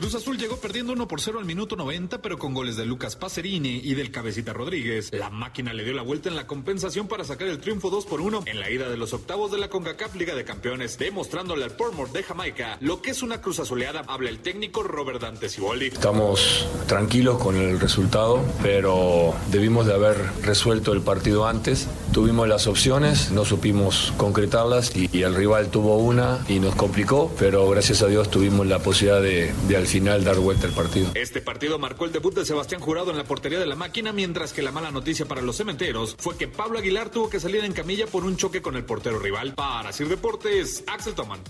[0.00, 3.16] Cruz Azul llegó perdiendo 1 por 0 al minuto 90, pero con goles de Lucas
[3.16, 5.10] Pacerini y del Cabecita Rodríguez.
[5.12, 8.22] La máquina le dio la vuelta en la compensación para sacar el triunfo 2 por
[8.22, 11.72] 1 en la ida de los octavos de la CONCACAF Liga de Campeones, demostrándole al
[11.72, 15.88] Portmore de Jamaica lo que es una Cruz Azuleada, habla el técnico Robert Dante Siboldi.
[15.88, 21.88] Estamos tranquilos con el resultado, pero debimos de haber resuelto el partido antes.
[22.12, 27.68] Tuvimos las opciones, no supimos concretarlas y, el rival tuvo una y nos complicó, pero
[27.68, 31.10] gracias a Dios tuvimos la posibilidad de, de final dar vuelta el partido.
[31.14, 34.52] Este partido marcó el debut de Sebastián Jurado en la portería de la máquina, mientras
[34.52, 37.72] que la mala noticia para los cementeros fue que Pablo Aguilar tuvo que salir en
[37.72, 39.54] camilla por un choque con el portero rival.
[39.54, 41.40] Para Sir Deportes, Axel Toman.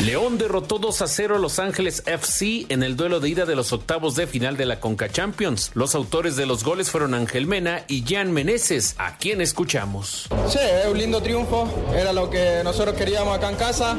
[0.00, 3.54] León derrotó 2 a 0 a Los Ángeles FC en el duelo de ida de
[3.54, 5.70] los octavos de final de la Conca Champions.
[5.74, 10.28] Los autores de los goles fueron Ángel Mena y Jan Meneses, a quien escuchamos.
[10.48, 13.96] Sí, es un lindo triunfo, era lo que nosotros queríamos acá en casa.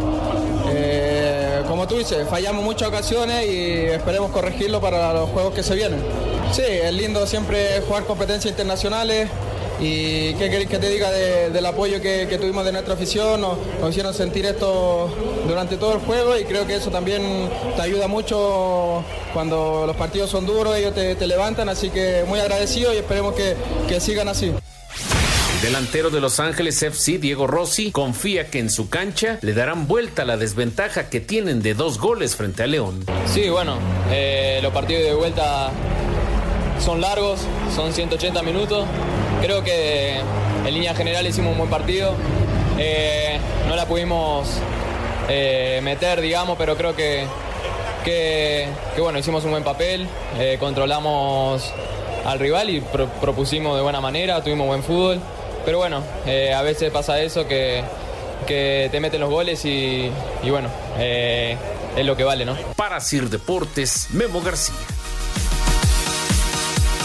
[0.68, 1.35] Eh,
[1.68, 6.00] como tú dices, fallamos muchas ocasiones y esperemos corregirlo para los juegos que se vienen.
[6.52, 9.30] Sí, es lindo siempre jugar competencias internacionales
[9.80, 13.58] y qué querés que te diga de- del apoyo que, tuvimos de nuestra afición, nos,
[13.90, 15.10] hicieron sentir esto
[15.48, 20.30] durante todo el juego y creo que eso también te ayuda mucho cuando los partidos
[20.30, 24.54] son duros, ellos te, levantan, así que muy agradecido y esperemos que sigan así.
[25.66, 29.88] El delantero de Los Ángeles FC, Diego Rossi, confía que en su cancha le darán
[29.88, 33.04] vuelta la desventaja que tienen de dos goles frente a León.
[33.26, 33.78] Sí, bueno,
[34.12, 35.72] eh, los partidos de vuelta
[36.80, 37.40] son largos,
[37.76, 38.86] son 180 minutos.
[39.42, 42.14] Creo que en línea general hicimos un buen partido.
[42.78, 44.48] Eh, no la pudimos
[45.30, 47.26] eh, meter, digamos, pero creo que,
[48.04, 48.68] que,
[49.00, 50.08] bueno, hicimos un buen papel,
[50.60, 51.64] controlamos
[52.24, 55.20] al rival y pro- propusimos de buena manera, tuvimos buen fútbol.
[55.66, 57.84] Pero bueno, eh, a veces pasa eso que,
[58.46, 60.12] que te meten los goles y,
[60.44, 61.58] y bueno, eh,
[61.96, 62.56] es lo que vale, ¿no?
[62.76, 64.76] Para Sir Deportes, Memo García.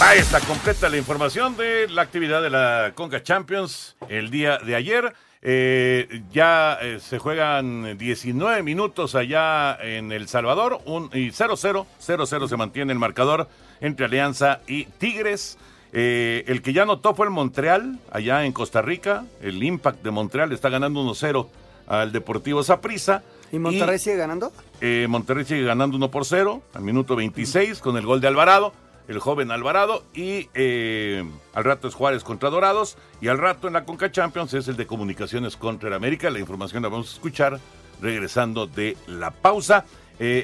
[0.03, 4.75] Ahí está completa la información de la actividad de la Conca Champions el día de
[4.75, 5.14] ayer.
[5.42, 12.49] Eh, ya eh, se juegan 19 minutos allá en El Salvador un, y 0-0, 0-0
[12.49, 13.49] se mantiene el marcador
[13.81, 15.57] entre Alianza y Tigres.
[15.92, 19.24] Eh, el que ya anotó fue el Montreal, allá en Costa Rica.
[19.40, 21.48] El Impact de Montreal está ganando 1-0
[21.87, 23.22] al Deportivo Saprissa.
[23.53, 24.53] ¿Y Monterrey sigue ganando?
[24.81, 28.72] Eh, Monterrey sigue ganando 1 por 0 al minuto 26 con el gol de Alvarado,
[29.09, 30.05] el joven Alvarado.
[30.14, 32.96] Y eh, al rato es Juárez contra Dorados.
[33.20, 36.31] Y al rato en la Conca Champions es el de Comunicaciones contra el América.
[36.31, 37.59] La información la vamos a escuchar
[38.00, 39.85] regresando de la pausa.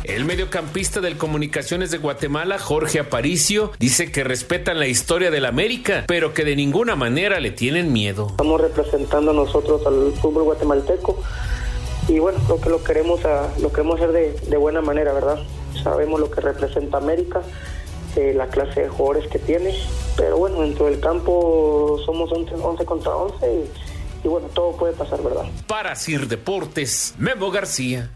[0.04, 6.06] El mediocampista del Comunicaciones de Guatemala, Jorge Aparicio, dice que respetan la historia del América,
[6.08, 8.28] pero que de ninguna manera le tienen miedo.
[8.32, 11.21] Estamos representando nosotros al fútbol guatemalteco
[12.08, 15.39] y bueno, lo que lo queremos, a- lo queremos hacer de, de buena manera, ¿verdad?
[15.84, 17.41] Sabemos lo que representa América,
[18.15, 19.75] eh, la clase de jugadores que tiene,
[20.17, 24.93] pero bueno, dentro del campo somos 11, 11 contra 11 y, y bueno, todo puede
[24.93, 25.45] pasar, ¿verdad?
[25.67, 28.10] Para Sir Deportes, Memo García.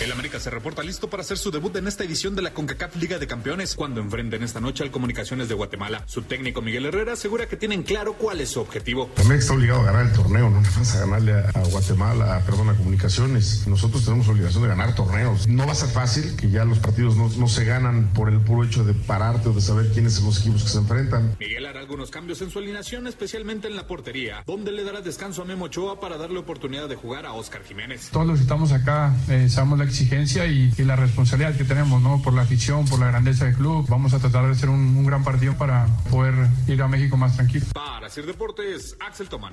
[0.00, 2.96] El América se reporta listo para hacer su debut en esta edición de la CONCACAF
[2.96, 6.04] Liga de Campeones cuando enfrenten esta noche al Comunicaciones de Guatemala.
[6.06, 9.10] Su técnico Miguel Herrera asegura que tienen claro cuál es su objetivo.
[9.16, 12.40] América está obligado a ganar el torneo, no más a ganarle a, a Guatemala, a,
[12.46, 13.66] perdón, a Comunicaciones.
[13.66, 15.46] Nosotros tenemos obligación de ganar torneos.
[15.48, 18.40] No va a ser fácil, que ya los partidos no, no se ganan por el
[18.40, 21.36] puro hecho de pararte o de saber quiénes son los equipos que se enfrentan.
[21.38, 25.42] Miguel hará algunos cambios en su alineación, especialmente en la portería, donde le dará descanso
[25.42, 28.08] a Memo Ochoa para darle oportunidad de jugar a Oscar Jiménez.
[28.10, 32.00] Todos los que estamos acá eh, sabemos la exigencia y, y la responsabilidad que tenemos,
[32.00, 32.22] ¿no?
[32.22, 33.86] Por la afición, por la grandeza del club.
[33.88, 36.34] Vamos a tratar de hacer un, un gran partido para poder
[36.66, 37.66] ir a México más tranquilo.
[37.74, 39.52] Para Sir Deportes, Axel Tomán.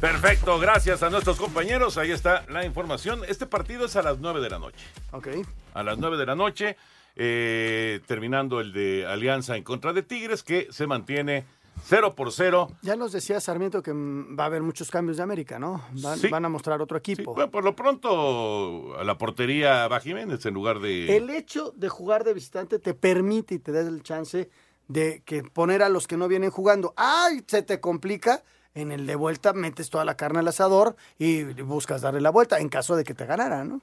[0.00, 1.98] Perfecto, gracias a nuestros compañeros.
[1.98, 3.20] Ahí está la información.
[3.28, 4.84] Este partido es a las 9 de la noche.
[5.10, 5.28] Ok.
[5.74, 6.76] A las 9 de la noche,
[7.16, 11.44] eh, terminando el de Alianza en contra de Tigres, que se mantiene
[11.84, 12.68] 0 por 0.
[12.82, 15.82] Ya nos decía Sarmiento que mm, va a haber muchos cambios de América, ¿no?
[16.02, 16.28] Van, Sí.
[16.28, 17.34] van a mostrar otro equipo.
[17.34, 21.16] Bueno, por lo pronto, a la portería va Jiménez en lugar de.
[21.16, 24.50] El hecho de jugar de visitante te permite y te da el chance
[24.88, 26.92] de que poner a los que no vienen jugando.
[26.96, 27.42] ¡Ay!
[27.46, 28.42] Se te complica.
[28.72, 32.60] En el de vuelta metes toda la carne al asador y buscas darle la vuelta
[32.60, 33.80] en caso de que te ganara, ¿no?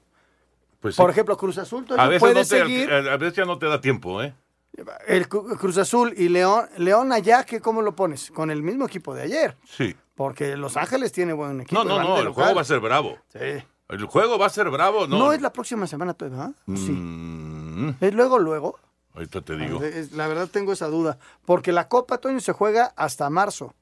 [0.80, 1.02] Pues sí.
[1.02, 2.90] Por ejemplo, Cruz Azul, a veces, puede no te, seguir.
[2.90, 4.32] a veces ya no te da tiempo, ¿eh?
[5.06, 8.30] El Cru- Cruz Azul y León, León allá, ¿qué, ¿cómo lo pones?
[8.30, 9.56] Con el mismo equipo de ayer.
[9.68, 9.96] Sí.
[10.14, 11.82] Porque Los Ángeles tiene buen equipo.
[11.82, 12.32] No, no, no, el local.
[12.34, 13.18] juego va a ser bravo.
[13.32, 13.38] Sí.
[13.88, 15.18] El juego va a ser bravo, ¿no?
[15.18, 16.52] No, es la próxima semana todavía, ¿ah?
[16.76, 16.92] Sí.
[16.92, 18.78] Mm, Es luego, luego.
[19.14, 19.82] ahorita te digo.
[19.82, 21.18] Es- La verdad tengo esa duda.
[21.46, 23.74] Porque la Copa, Toño, se juega hasta marzo.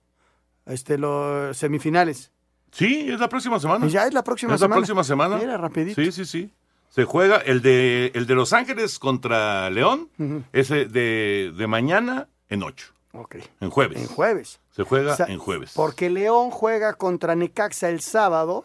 [0.64, 2.30] Este, los semifinales.
[2.72, 3.86] Sí, es la próxima semana.
[3.86, 4.78] Ya es la próxima ¿Es la semana.
[4.80, 5.36] próxima semana?
[5.36, 6.00] Mira, rapidito.
[6.00, 6.52] Sí, sí, sí.
[6.90, 10.42] Se juega el de, el de Los Ángeles contra León, Ujú.
[10.52, 12.86] ese de, de mañana en 8.
[13.12, 13.36] Ok.
[13.60, 13.98] En jueves.
[14.00, 14.60] En jueves.
[14.70, 15.72] Se juega O sea, en jueves.
[15.74, 18.62] Porque León juega contra Necaxa el sábado.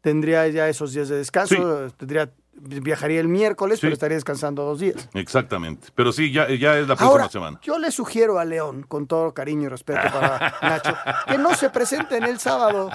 [0.00, 1.90] Tendría ya esos días de descanso.
[1.96, 5.08] Tendría, viajaría el miércoles, pero estaría descansando dos días.
[5.14, 5.88] Exactamente.
[5.94, 7.60] Pero sí, ya, ya es la próxima Ahora, semana.
[7.62, 11.70] yo le sugiero a León, con todo cariño y respeto para Nacho, que no se
[11.70, 12.90] presenten el sábado.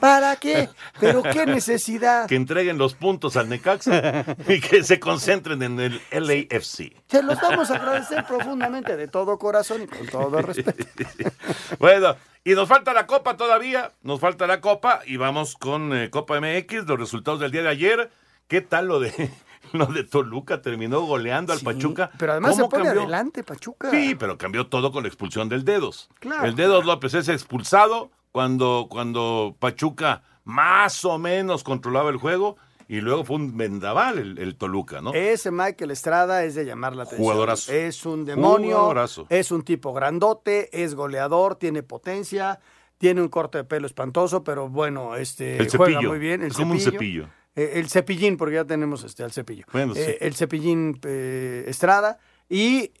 [0.00, 0.68] ¿Para qué?
[1.00, 2.26] ¿Pero qué necesidad?
[2.26, 6.92] Que entreguen los puntos al Necaxa y que se concentren en el LAFC.
[7.08, 10.84] Se los vamos a agradecer profundamente, de todo corazón y con todo respeto.
[11.78, 16.10] Bueno, y nos falta la Copa todavía, nos falta la Copa y vamos con eh,
[16.10, 18.10] Copa MX, los resultados del día de ayer.
[18.48, 19.12] ¿Qué tal lo de
[19.72, 20.62] lo de Toluca?
[20.62, 22.10] Terminó goleando al Pachuca.
[22.18, 23.02] Pero además se ¿Cómo pone cambió?
[23.02, 23.90] adelante, Pachuca.
[23.90, 26.08] Sí, pero cambió todo con la expulsión del Dedos.
[26.20, 26.46] Claro.
[26.46, 32.56] El Dedos López es expulsado cuando, cuando Pachuca más o menos controlaba el juego
[32.88, 35.12] y luego fue un vendaval el, el Toluca, ¿no?
[35.12, 37.24] Ese Michael Estrada es de llamar la atención.
[37.24, 37.72] Jugadorazo.
[37.72, 38.76] Es un demonio.
[38.76, 39.26] Jugadorazo.
[39.28, 42.60] Es un tipo grandote, es goleador, tiene potencia,
[42.98, 46.42] tiene un corte de pelo espantoso, pero bueno, este El juega muy bien.
[46.42, 47.28] El Es como un cepillo.
[47.56, 49.64] Eh, el cepillín, porque ya tenemos este al cepillo.
[49.72, 50.00] Bueno, sí.
[50.00, 52.92] Eh, el cepillín eh, Estrada y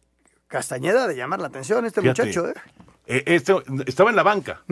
[0.48, 2.52] Castañeda de llamar la atención este Fíjate, muchacho,
[3.04, 3.54] este,
[3.86, 4.62] estaba en la banca.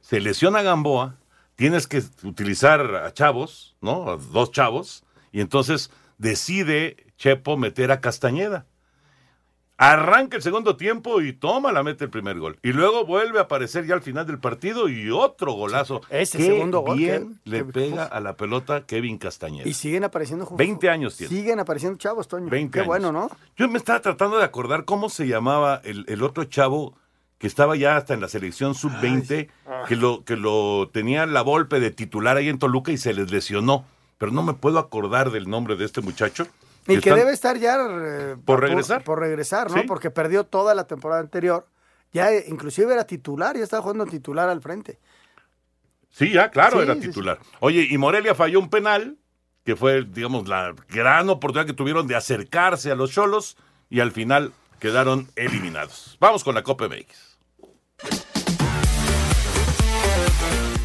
[0.00, 1.18] Se lesiona Gamboa,
[1.54, 4.10] tienes que utilizar a chavos, ¿no?
[4.10, 8.66] A dos chavos, y entonces decide Chepo meter a Castañeda.
[9.78, 12.58] Arranca el segundo tiempo y toma, la mete el primer gol.
[12.62, 16.00] Y luego vuelve a aparecer ya al final del partido y otro golazo.
[16.08, 19.68] Ese Qué segundo gol, bien qué- le pega a la pelota Kevin Castañeda.
[19.68, 21.34] Y siguen apareciendo ju- 20 años tiene.
[21.34, 22.48] Siguen apareciendo chavos, Toño.
[22.48, 22.86] 20 Qué años.
[22.86, 23.30] bueno, ¿no?
[23.56, 26.94] Yo me estaba tratando de acordar cómo se llamaba el, el otro chavo
[27.36, 29.50] que estaba ya hasta en la selección sub-20,
[29.88, 33.30] que lo, que lo tenía la golpe de titular ahí en Toluca y se les
[33.30, 33.84] lesionó.
[34.16, 36.46] Pero no me puedo acordar del nombre de este muchacho.
[36.86, 39.02] Y que debe estar ya eh, ¿Por regresar?
[39.02, 39.80] Por, regresar, ¿no?
[39.80, 39.86] Sí.
[39.86, 41.68] Porque perdió toda la temporada anterior.
[42.12, 44.98] Ya eh, inclusive era titular, ya estaba jugando titular al frente.
[46.10, 47.00] Sí, ya, claro, Sí, era sí.
[47.00, 47.38] titular.
[47.60, 49.18] Oye, y Morelia falló un penal,
[49.64, 53.56] que fue, digamos, la gran oportunidad que tuvieron de acercarse a los Cholos
[53.90, 56.16] y al final quedaron eliminados.
[56.20, 58.35] Vamos con la Copa MX.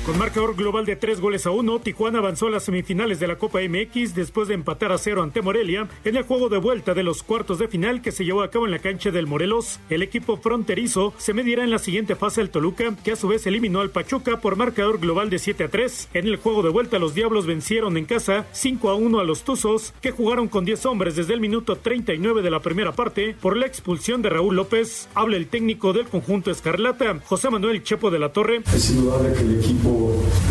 [0.05, 3.35] Con marcador global de tres goles a uno, Tijuana avanzó a las semifinales de la
[3.35, 7.03] Copa MX después de empatar a cero ante Morelia en el juego de vuelta de
[7.03, 9.79] los cuartos de final que se llevó a cabo en la cancha del Morelos.
[9.91, 13.45] El equipo fronterizo se medirá en la siguiente fase al Toluca, que a su vez
[13.45, 16.09] eliminó al Pachuca por marcador global de 7 a 3.
[16.15, 19.43] En el juego de vuelta, los Diablos vencieron en casa 5 a 1 a los
[19.43, 23.55] Tuzos, que jugaron con 10 hombres desde el minuto 39 de la primera parte por
[23.55, 25.09] la expulsión de Raúl López.
[25.13, 28.63] Habla el técnico del conjunto Escarlata, José Manuel Chepo de la Torre.
[28.73, 29.90] Es indudable que el equipo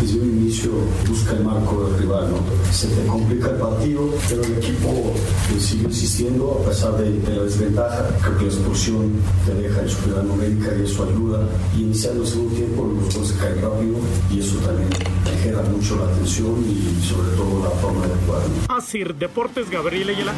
[0.01, 0.71] desde un inicio
[1.07, 2.71] busca el marco del rival, ¿no?
[2.71, 5.13] Se te complica el partido, pero el equipo
[5.55, 8.07] eh, sigue insistiendo a pesar de, de la desventaja.
[8.21, 9.13] Creo que la expulsión
[9.45, 11.47] te deja en superioridad numérica y eso ayuda.
[11.77, 13.97] Y iniciando el segundo tiempo los goles se caen rápido
[14.29, 14.89] y eso también
[15.41, 18.41] genera mucho la atención y sobre todo la forma de jugar.
[18.67, 18.75] ¿no?
[18.75, 20.33] Asir Deportes, Gabriel Ayala.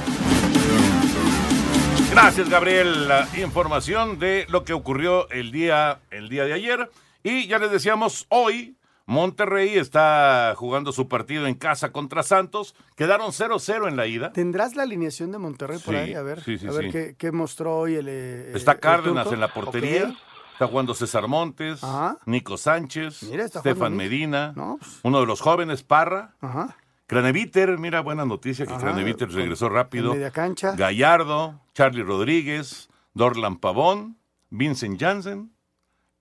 [2.12, 3.08] Gracias, Gabriel.
[3.08, 6.90] La información de lo que ocurrió el día, el día de ayer.
[7.24, 12.74] Y ya les decíamos, hoy Monterrey está jugando su partido en casa contra Santos.
[12.96, 14.32] Quedaron 0-0 en la ida.
[14.32, 16.14] ¿Tendrás la alineación de Monterrey por Sí, ahí?
[16.14, 18.08] A ver, sí, sí, a ver qué, qué mostró hoy el.
[18.10, 20.16] eh, Está Cárdenas en la portería.
[20.54, 21.82] Está jugando César Montes,
[22.26, 23.96] Nico Sánchez, Mira, Stefan.
[23.98, 25.00] Medina, No, pues.
[25.04, 26.36] uno de los jóvenes, Parra.
[26.42, 26.78] Ajá.
[27.08, 30.14] Craneviter, mira, buena noticia que Ajá, Craneviter regresó rápido.
[30.14, 30.74] media cancha.
[30.78, 34.18] Gallardo, Charlie Rodríguez, Dorlan Pavón,
[34.52, 35.52] Vincent Jansen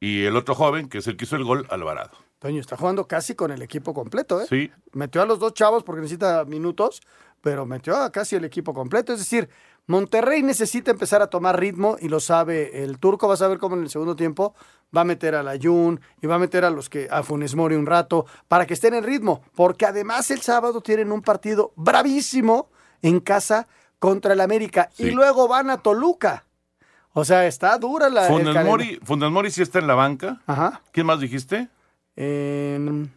[0.01, 2.11] y el otro joven, que es el que hizo el gol, Alvarado.
[2.43, 4.47] Toño está jugando casi con el equipo completo, ¿eh?
[4.49, 4.73] Sí.
[4.95, 7.01] Metió a los dos chavos porque necesita minutos,
[7.41, 9.13] pero metió a casi el equipo completo.
[9.13, 9.49] Es decir,
[9.87, 13.29] Monterrey necesita empezar a tomar ritmo y lo sabe el turco.
[13.29, 14.57] Vas a ver cómo en el segundo tiempo
[14.95, 17.55] va a meter a la Jun y va a meter a los que a Funes
[17.55, 19.45] Mori un rato para que estén en ritmo.
[19.55, 22.71] Porque además el sábado tienen un partido bravísimo
[23.03, 23.69] en casa
[24.01, 26.45] contra el América y luego van a Toluca.
[27.13, 28.27] O sea, está dura la.
[28.27, 28.65] Funes.
[28.65, 30.43] Mori, Funes Mori sí está en la banca.
[30.49, 30.83] Ajá.
[30.91, 31.69] ¿Quién más dijiste?
[32.17, 33.13] En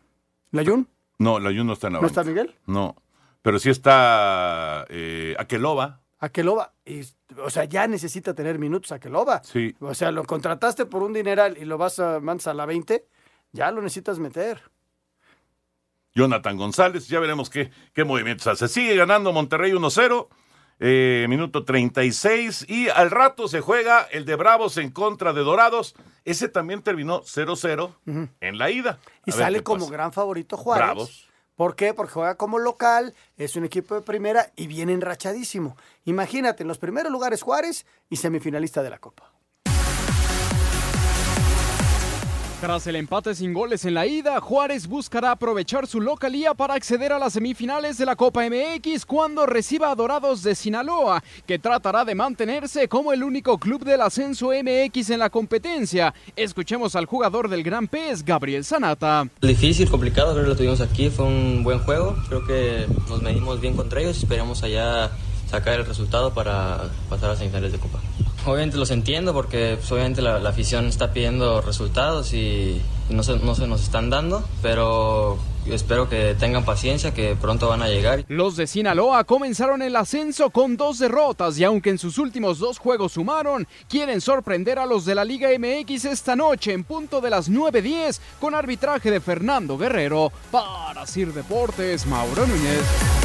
[0.52, 0.88] ¿La Jun?
[1.18, 2.22] No, la Jun no está en la ¿No banca.
[2.22, 2.56] está Miguel?
[2.66, 2.96] No,
[3.42, 6.02] pero sí está eh, Aqueloba.
[6.20, 7.02] Aqueloba, y,
[7.44, 9.44] o sea, ya necesita tener minutos Aqueloba.
[9.44, 9.76] Sí.
[9.80, 13.06] O sea, lo contrataste por un dineral y lo vas a mandas a la 20,
[13.52, 14.62] ya lo necesitas meter.
[16.14, 18.68] Jonathan González, ya veremos qué, qué movimientos hace.
[18.70, 20.28] Sigue ganando Monterrey 1-0,
[20.80, 25.96] eh, minuto 36, y al rato se juega el de Bravos en contra de Dorados.
[26.26, 28.28] Ese también terminó 0-0 Ujú.
[28.42, 29.00] en la ida.
[29.26, 29.92] Y A sale como pasa.
[29.94, 30.86] gran favorito Juárez.
[30.86, 31.30] Bravos.
[31.56, 31.94] ¿Por qué?
[31.94, 35.78] Porque juega como local, es un equipo de primera y viene enrachadísimo.
[36.04, 39.32] Imagínate, en los primeros lugares Juárez y semifinalista de la Copa.
[42.62, 47.12] Tras el empate sin goles en la ida, Juárez buscará aprovechar su localía para acceder
[47.12, 52.06] a las semifinales de la Copa MX cuando reciba a Dorados de Sinaloa, que tratará
[52.06, 56.14] de mantenerse como el único club del ascenso MX en la competencia.
[56.38, 59.28] Escuchemos al jugador del Gran Pez, Gabriel Sanata.
[59.42, 64.00] Difícil, complicado, lo tuvimos aquí, fue un buen juego, creo que nos medimos bien contra
[64.00, 65.12] ellos, esperamos allá
[65.52, 68.00] sacar el resultado para pasar a semifinales de Copa.
[68.46, 73.38] Obviamente los entiendo porque pues, obviamente la, afición está pidiendo resultados y, y no, se,
[73.38, 78.24] no se nos están dando, pero espero que tengan paciencia, que pronto van a llegar.
[78.28, 82.78] Los de Sinaloa comenzaron el ascenso con dos derrotas y aunque en sus últimos dos
[82.78, 87.30] juegos sumaron, quieren sorprender a los de la Liga MX esta noche en punto de
[87.30, 90.32] las 9.10 con arbitraje de Fernando Guerrero.
[90.52, 93.25] Para Sir Deportes, Mauro Núñez.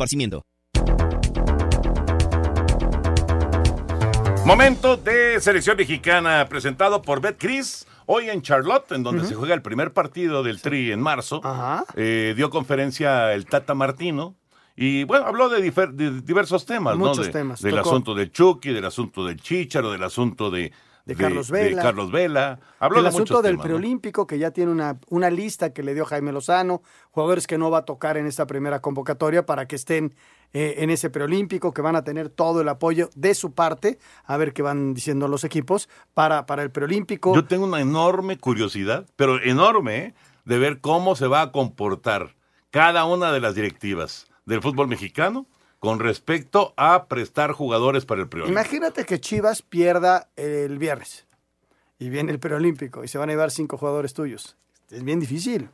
[0.05, 0.43] esparcimiento.
[4.45, 7.85] Momento de selección mexicana presentado por Betcris.
[8.07, 11.41] Hoy en Charlotte, en donde se juega el primer partido del Tri en marzo,
[11.95, 14.35] eh, dio conferencia el Tata Martino.
[14.75, 15.61] Y bueno, habló de,
[16.23, 17.13] diversos temas, ¿no?
[17.13, 17.89] De- temas, Del tocó.
[17.89, 20.73] asunto del Chucky, del asunto del Chícharo, del asunto de,
[21.05, 21.77] de Carlos Vela.
[21.77, 22.59] De Carlos Vela.
[22.79, 23.63] Habló el de asunto del temas, ¿no?
[23.63, 26.81] preolímpico, que ya tiene una, una lista que le dio Jaime Lozano,
[27.11, 30.15] jugadores que no va a tocar en esta primera convocatoria para que estén
[30.53, 34.37] eh, en ese preolímpico, que van a tener todo el apoyo de su parte, a
[34.37, 37.33] ver qué van diciendo los equipos, para, para el preolímpico.
[37.33, 40.13] Yo tengo una enorme curiosidad, pero enorme, ¿eh?
[40.45, 42.35] de ver cómo se va a comportar
[42.69, 45.45] cada una de las directivas del fútbol mexicano
[45.81, 48.59] con respecto a prestar jugadores para el preolímpico.
[48.61, 51.25] Imagínate que Chivas pierda el viernes
[51.97, 54.57] y viene el preolímpico y se van a llevar cinco jugadores tuyos.
[54.91, 55.71] Es bien difícil.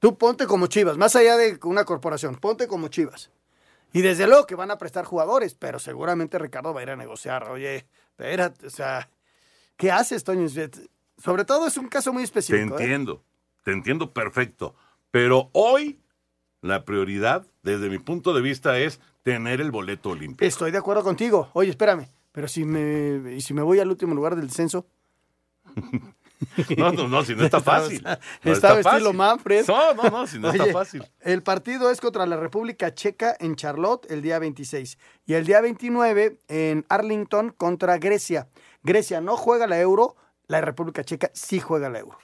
[0.00, 3.30] Tú ponte como Chivas, más allá de una corporación, ponte como Chivas.
[3.92, 6.96] Y desde luego que van a prestar jugadores, pero seguramente Ricardo va a ir a
[6.96, 7.48] negociar.
[7.50, 9.10] Oye, espérate, o sea,
[9.76, 10.48] ¿qué haces, Toño?
[11.18, 12.76] Sobre todo es un caso muy Te específico.
[12.80, 12.82] ¿eh?
[12.82, 13.22] entiendo,
[13.62, 14.74] te entiendo perfecto.
[15.12, 16.00] Pero hoy
[16.62, 20.44] la prioridad, desde mi punto de vista, es tener el boleto olímpico.
[20.44, 21.50] Estoy de acuerdo contigo.
[21.52, 24.86] Oye, espérame, pero si me, y si me voy al último lugar del descenso.
[26.76, 28.02] No, no, no, si no está fácil.
[28.02, 29.16] No Estaba está estilo fácil.
[29.18, 29.66] Manfred.
[29.68, 31.04] No, no, no, si no está fácil.
[31.20, 34.96] El partido es contra la República Checa en Charlotte el día 26
[35.26, 38.48] y el día 29 en Arlington contra Grecia.
[38.82, 40.16] Grecia no juega la Euro,
[40.46, 42.18] la República Checa sí juega la Euro.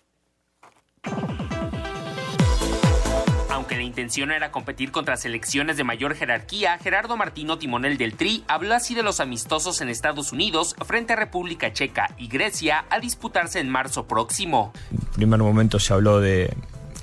[3.97, 8.94] Intención era competir contra selecciones de mayor jerarquía, Gerardo Martino, timonel del Tri, habló así
[8.94, 13.70] de los amistosos en Estados Unidos frente a República Checa y Grecia a disputarse en
[13.70, 14.74] marzo próximo.
[15.14, 16.55] primer momento se habló de,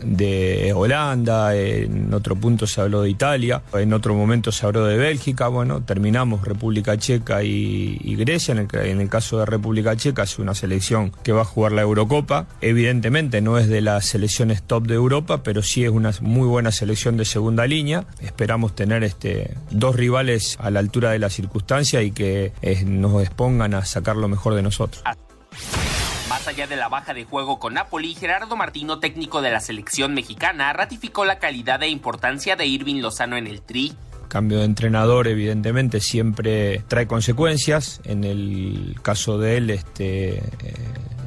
[0.04, 4.98] de Holanda, en otro punto se habló de Italia, en otro momento se habló de
[4.98, 9.96] Bélgica, bueno, terminamos República Checa y, Grecia, en el, ca- en el caso de República
[9.96, 14.06] Checa es una selección que va a jugar la Eurocopa, evidentemente no es de las
[14.06, 18.76] selecciones top de Europa, pero sí es una muy buena selección de segunda línea, esperamos
[18.76, 23.74] tener este, dos rivales a la altura de la circunstancia y que eh, nos expongan
[23.74, 25.04] a sacar lo mejor de nosotros.
[26.30, 30.14] Más allá de la baja de juego con Napoli, Gerardo Martino, técnico de la selección
[30.14, 33.94] mexicana, ratificó la calidad e importancia de Irving Lozano en el Tri.
[34.30, 38.02] Cambio de entrenador, evidentemente, siempre trae consecuencias.
[38.06, 40.44] En el caso de él, este, eh,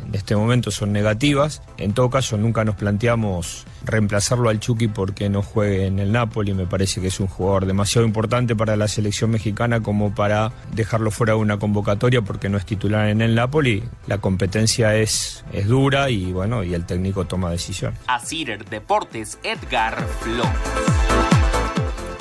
[0.08, 1.62] en este momento son negativas.
[1.78, 6.54] En todo caso, nunca nos planteamos reemplazarlo al Chucky porque no juegue en el Napoli.
[6.54, 11.10] Me parece que es un jugador demasiado importante para la selección mexicana como para dejarlo
[11.10, 13.82] fuera de una convocatoria porque no es titular en el Napoli.
[14.06, 17.98] La competencia es, es dura y bueno, y el técnico toma decisiones.
[18.06, 20.50] A Cider Deportes, Edgar Flores.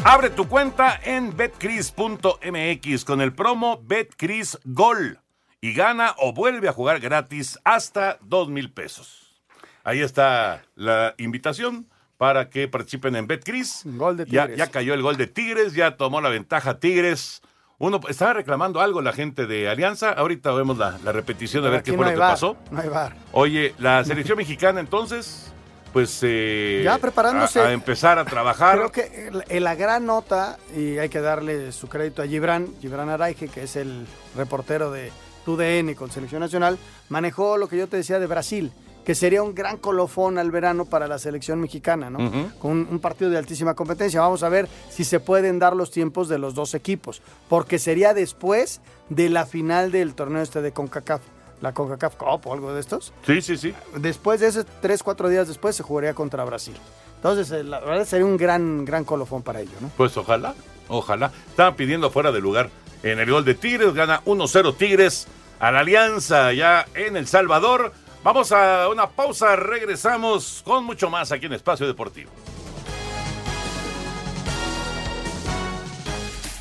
[0.04, 5.20] Abre tu cuenta en betcris.mx con el promo Betcris Gol
[5.66, 9.42] y gana o vuelve a jugar gratis hasta dos mil pesos.
[9.84, 11.88] Ahí está la invitación
[12.18, 13.82] para que participen en Betcris.
[13.86, 14.58] Gol de Ya, Tigres.
[14.58, 17.42] ya cayó el gol de Tigres, ya tomó la ventaja Tigres.
[17.78, 20.12] Uno estaba reclamando algo la gente de Alianza.
[20.12, 22.58] Ahorita vemos la, la repetición a ver qué fue no lo que pasó.
[22.72, 23.16] No hay bar.
[23.32, 25.52] Oye, la selección mexicana entonces,
[25.94, 27.60] pues eh, Ya preparándose.
[27.60, 28.78] a, a empezar a trabajar.
[28.78, 33.10] Creo que el- la gran nota, y hay que darle su crédito a Gibran, Gibran
[33.10, 34.06] Araige, que es el
[34.38, 35.12] reportero de
[35.46, 36.78] TUDN con Selección Nacional,
[37.10, 38.72] manejó lo que yo te decía de Brasil,
[39.06, 42.18] que sería un gran colofón al verano para la selección mexicana, ¿no?
[42.58, 44.20] Con un, un partido de altísima competencia.
[44.20, 48.16] Vamos a ver si se pueden dar los tiempos de los dos equipos, porque sería
[48.16, 51.22] después de la final del torneo este de CONCACAF,
[51.62, 53.14] la CONCACAF Cup o algo de estos.
[53.28, 53.76] Sí, sí, sí.
[53.98, 56.76] Después de ese, tres, cuatro días después, se jugaría contra Brasil.
[57.18, 59.92] Entonces, eh, la verdad sería un gran, gran colofón para ello, ¿no?
[59.96, 60.56] Pues ojalá,
[60.88, 61.32] ojalá.
[61.48, 62.70] Estaban pidiendo fuera de lugar
[63.12, 65.28] en el gol de Tigres, gana 1-0 Tigres
[65.60, 67.94] a la Alianza ya en El Salvador.
[68.24, 72.32] Vamos a una pausa, regresamos con mucho más aquí en Espacio Deportivo.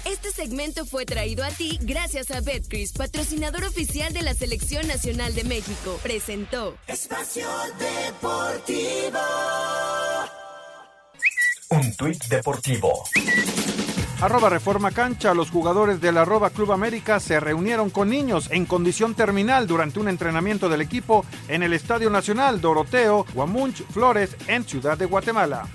[0.04, 5.34] Este segmento fue traído a ti gracias a Betcris, patrocinador oficial de la Selección Nacional
[5.34, 5.98] de México.
[6.02, 9.18] Presentó Espacio Deportivo.
[11.70, 13.04] Un tuit deportivo.
[14.20, 19.14] Arroba Reforma Cancha, los jugadores del arroba Club América se reunieron con niños en condición
[19.14, 24.96] terminal durante un entrenamiento del equipo en el Estadio Nacional Doroteo Guamunch Flores en Ciudad
[24.96, 25.66] de Guatemala.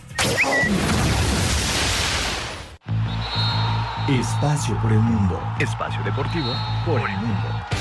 [4.10, 5.40] Espacio por el mundo.
[5.60, 6.52] Espacio deportivo
[6.86, 7.79] por el mundo.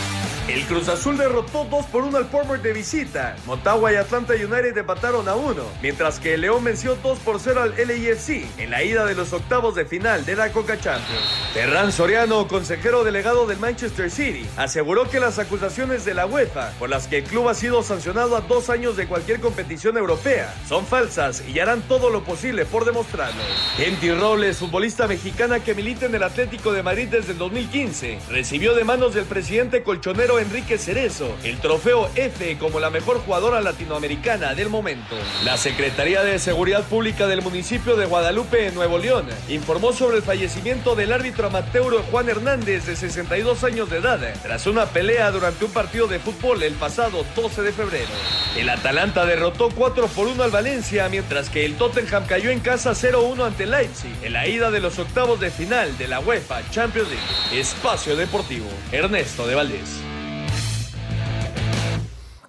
[0.49, 3.37] El Cruz Azul derrotó 2 por 1 al Portmore de visita.
[3.45, 7.61] Motagua y Atlanta United empataron a 1, mientras que el León venció 2 por 0
[7.61, 11.21] al LAFC en la ida de los octavos de final de la Coca Champions.
[11.53, 16.89] Ferran Soriano, consejero delegado del Manchester City, aseguró que las acusaciones de la UEFA, por
[16.89, 20.87] las que el club ha sido sancionado a dos años de cualquier competición europea, son
[20.87, 23.43] falsas y harán todo lo posible por demostrarlo.
[23.77, 28.75] Genty Robles, futbolista mexicana que milita en el Atlético de Madrid desde el 2015, recibió
[28.75, 34.55] de manos del presidente colchonero Enrique Cerezo el trofeo F como la mejor jugadora latinoamericana
[34.55, 35.17] del momento.
[35.45, 40.95] La Secretaría de Seguridad Pública del municipio de Guadalupe, Nuevo León, informó sobre el fallecimiento
[40.95, 45.73] del árbitro amateur Juan Hernández, de 62 años de edad, tras una pelea durante un
[45.73, 48.11] partido de fútbol el pasado 12 de febrero.
[48.57, 52.93] El Atalanta derrotó 4 por 1 al Valencia, mientras que el Tottenham cayó en casa
[52.93, 57.09] 0-1 ante Leipzig en la ida de los octavos de final de la UEFA Champions
[57.09, 57.61] League.
[57.61, 60.08] Espacio Deportivo, Ernesto de Valdés.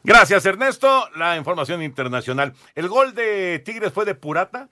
[0.09, 1.07] Gracias, Ernesto.
[1.17, 2.55] La información internacional.
[2.73, 4.67] El gol de Tigres fue de Purata,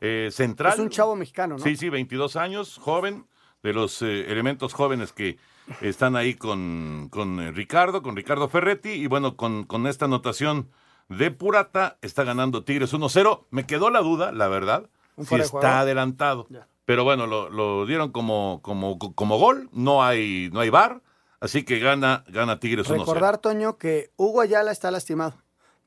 [0.00, 0.72] eh, central.
[0.72, 1.62] Es un chavo mexicano, ¿no?
[1.62, 3.26] Sí, sí, 22 años, joven,
[3.62, 5.36] de los eh, elementos jóvenes que
[5.82, 8.88] están ahí con, con eh, Ricardo, con Ricardo Ferretti.
[8.88, 10.70] Y bueno, con, con esta anotación
[11.10, 13.44] de Purata, está ganando Tigres 1-0.
[13.50, 16.48] Me quedó la duda, la verdad, Un si está adelantado.
[16.86, 19.68] Pero bueno, lo, lo dieron como, como, como gol.
[19.70, 21.02] No hay, no hay bar.
[21.40, 22.98] Así que gana, gana Tigres 1-0.
[22.98, 25.34] Recordar, Toño, que Hugo Ayala está lastimado.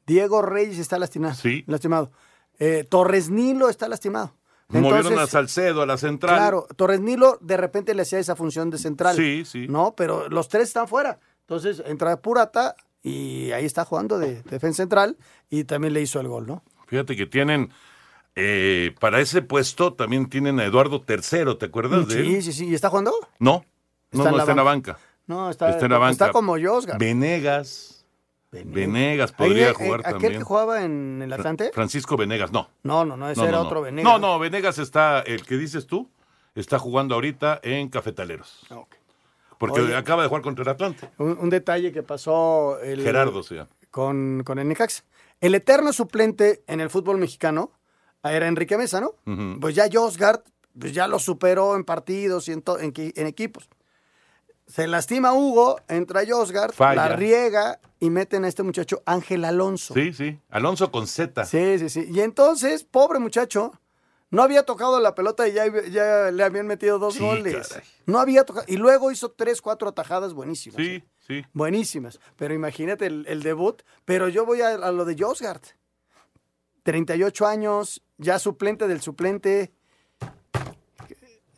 [0.08, 1.36] Diego Reyes está lastimado.
[1.36, 1.64] Sí.
[1.68, 2.12] Lastimado.
[2.60, 4.34] Eh, Torres Nilo está lastimado.
[4.70, 6.36] Movieron a Salcedo a la central.
[6.38, 9.16] Claro, Torres Nilo de repente le hacía esa función de central.
[9.18, 9.68] Sí, sí.
[9.68, 11.20] No, pero los tres están fuera.
[11.42, 15.18] Entonces entra Purata y ahí está jugando de defensa central
[15.50, 16.64] y también le hizo el gol, ¿no?
[16.88, 17.72] Fíjate que tienen,
[18.36, 22.44] eh, para ese puesto también tienen a Eduardo III, ¿te acuerdas de Sí, él?
[22.44, 22.68] sí, sí.
[22.70, 23.12] ¿Y está jugando?
[23.40, 23.66] No,
[24.12, 24.98] no, Está en no la está en la banca.
[25.32, 26.12] No, está, Está en la banca.
[26.12, 27.00] está como Josgar.
[27.00, 28.06] Venegas.
[28.52, 30.34] Venegas podría Ahí, eh, jugar ¿Aquel también.
[30.40, 31.72] que jugaba en el Atlante?
[31.74, 32.68] Francisco Venegas, no.
[32.84, 34.12] No, no, no, ese No, era no, otro Venegas.
[34.12, 36.10] No, no, Venegas está, el que dices tú,
[36.54, 38.68] está jugando ahorita en Cafetaleros.
[39.58, 39.96] Porque Oye.
[39.96, 41.10] acaba de jugar contra el Atlante.
[41.18, 43.70] Un, un detalle que pasó el, Gerardo llama.
[43.90, 45.04] con, con el Necaxa.
[45.40, 47.72] El eterno suplente en el fútbol mexicano
[48.24, 49.14] era Enrique Mesa, ¿no?
[49.62, 50.42] Pues ya Josgard
[50.78, 53.70] pues ya lo superó en partidos y en, en, en equipos.
[54.72, 57.10] Se lastima Hugo, entra Josgard, Falla.
[57.10, 59.94] la riega y meten a este muchacho Ángel Alonso.
[59.94, 60.40] Sí, sí.
[60.50, 61.44] Alonso con Z.
[61.46, 62.08] Sí, sí, sí.
[62.10, 63.74] Y entonces, pobre muchacho,
[64.30, 67.68] no había tocado la pelota y ya, ya le habían metido dos Sí, goles.
[67.68, 67.84] caray.
[68.06, 68.66] No había tocado.
[68.70, 70.78] Y luego hizo tres, cuatro atajadas buenísimas.
[70.78, 71.46] Sí, sí.
[71.52, 72.22] Buenísimas.
[72.38, 73.82] Pero imagínate el, el debut.
[74.06, 75.62] Pero yo voy a, a lo de Josgard.
[76.84, 79.74] 38 años, ya suplente del suplente.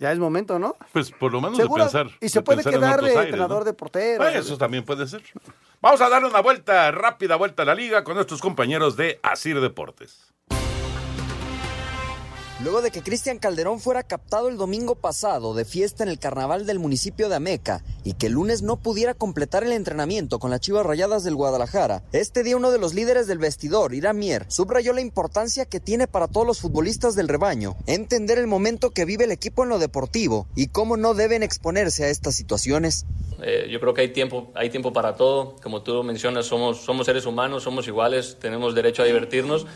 [0.04, 0.76] Ya es momento, ¿no?
[0.92, 2.08] Pues por lo menos Seguro- de pensar.
[2.20, 3.64] y se de puede en quedar de aires, entrenador ¿no?
[3.64, 4.18] de portero.
[4.22, 5.24] Pues eso también puede ser.
[5.80, 9.62] Vamos a darle una vuelta, rápida vuelta a la liga con nuestros compañeros de Asir
[9.62, 10.33] Deportes.
[12.64, 16.66] Luego de que Cristian Calderón fuera captado el domingo pasado de fiesta en el carnaval
[16.66, 20.62] del municipio de Ameca y que el lunes no pudiera completar el entrenamiento con las
[20.62, 24.94] Chivas Rayadas del Guadalajara, este día uno de los líderes del vestidor, Irán Mier, subrayó
[24.94, 29.26] la importancia que tiene para todos los futbolistas del rebaño entender el momento que vive
[29.26, 33.06] el equipo en lo deportivo y cómo no deben exponerse a estas situaciones.
[33.42, 35.58] Eh, yo creo que hay tiempo, hay tiempo para todo.
[35.62, 39.68] Como tú mencionas, somos, somos seres humanos, somos iguales, tenemos derecho a divertirnos,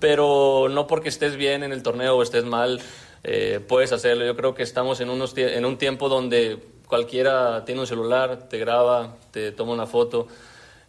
[0.00, 2.80] pero no porque estés bien en el torneo o estés mal,
[3.22, 4.24] eh, puedes hacerlo.
[4.24, 8.48] Yo creo que estamos en, unos, tie- en un tiempo donde cualquiera tiene un celular,
[8.48, 10.26] te graba, te toma una foto.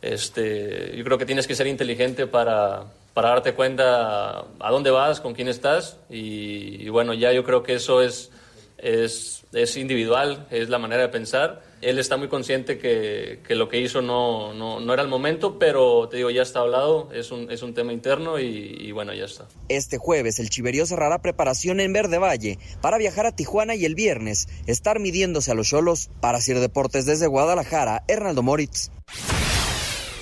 [0.02, 5.22] Este, yo creo que tienes que ser inteligente para, para darte cuenta a dónde vas,
[5.22, 8.32] con quién estás y, bueno, ya yo creo que eso es,
[8.80, 11.62] es, es individual, es la manera de pensar.
[11.82, 15.58] Él está muy consciente que, que lo que hizo no, no, no era el momento,
[15.58, 19.26] pero te digo, ya está hablado, es un, es un tema interno y, bueno, ya
[19.26, 19.48] está.
[19.68, 23.96] Este jueves el Chiverío cerrará preparación en Verde Valle para viajar a Tijuana y el
[23.96, 26.10] viernes estar midiéndose a los Cholos.
[26.22, 28.92] Para Sir Deportes desde Guadalajara, Hernaldo Moritz.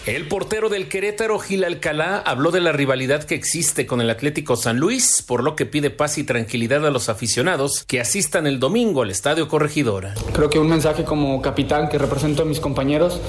[0.05, 4.55] El portero del Querétaro, Gil Alcalá, habló de la rivalidad que existe con el Atlético
[4.55, 8.59] San Luis, por lo que pide paz y tranquilidad a los aficionados que asistan el
[8.59, 10.15] domingo al Estadio Corregidora.
[10.33, 13.19] Creo que un mensaje como capitán que represento a mis compañeros,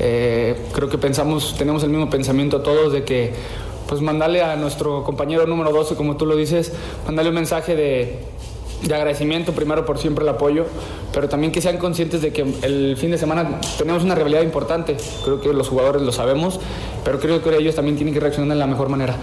[0.00, 3.32] eh, creo que pensamos, tenemos el mismo pensamiento todos de que
[3.86, 6.72] pues mandarle a nuestro compañero número 12, como tú lo dices,
[7.06, 8.18] mandarle un mensaje de,
[8.82, 10.66] de agradecimiento primero por siempre el apoyo,
[11.12, 14.96] pero también que sean conscientes de que el fin de semana tenemos una rivalidad importante,
[15.24, 16.60] creo que los jugadores lo sabemos,
[17.04, 19.16] pero creo que ellos también tienen que reaccionar de la mejor manera.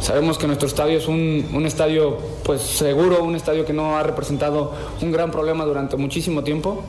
[0.00, 4.02] Sabemos que nuestro estadio es un, un estadio pues seguro, un estadio que no ha
[4.02, 6.82] representado un gran problema durante muchísimo tiempo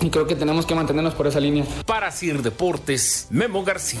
[0.00, 1.64] y creo que tenemos que mantenernos por esa línea.
[1.86, 4.00] Para Sir Deportes, Memo García.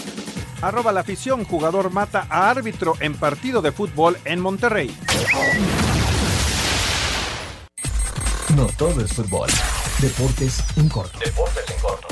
[0.61, 4.95] Arroba la afición, jugador mata a árbitro en partido de fútbol en Monterrey.
[8.55, 9.49] No todo es fútbol.
[9.99, 11.17] Deportes en corto.
[11.17, 12.07] Deportes en corto.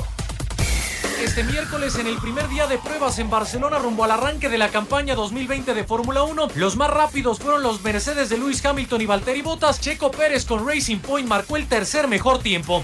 [1.22, 4.70] Este miércoles, en el primer día de pruebas en Barcelona rumbo al arranque de la
[4.70, 9.06] campaña 2020 de Fórmula 1, los más rápidos fueron los Mercedes de Lewis Hamilton y
[9.06, 9.80] Valtteri Bottas.
[9.80, 12.84] Checo Pérez con Racing Point marcó el tercer mejor tiempo.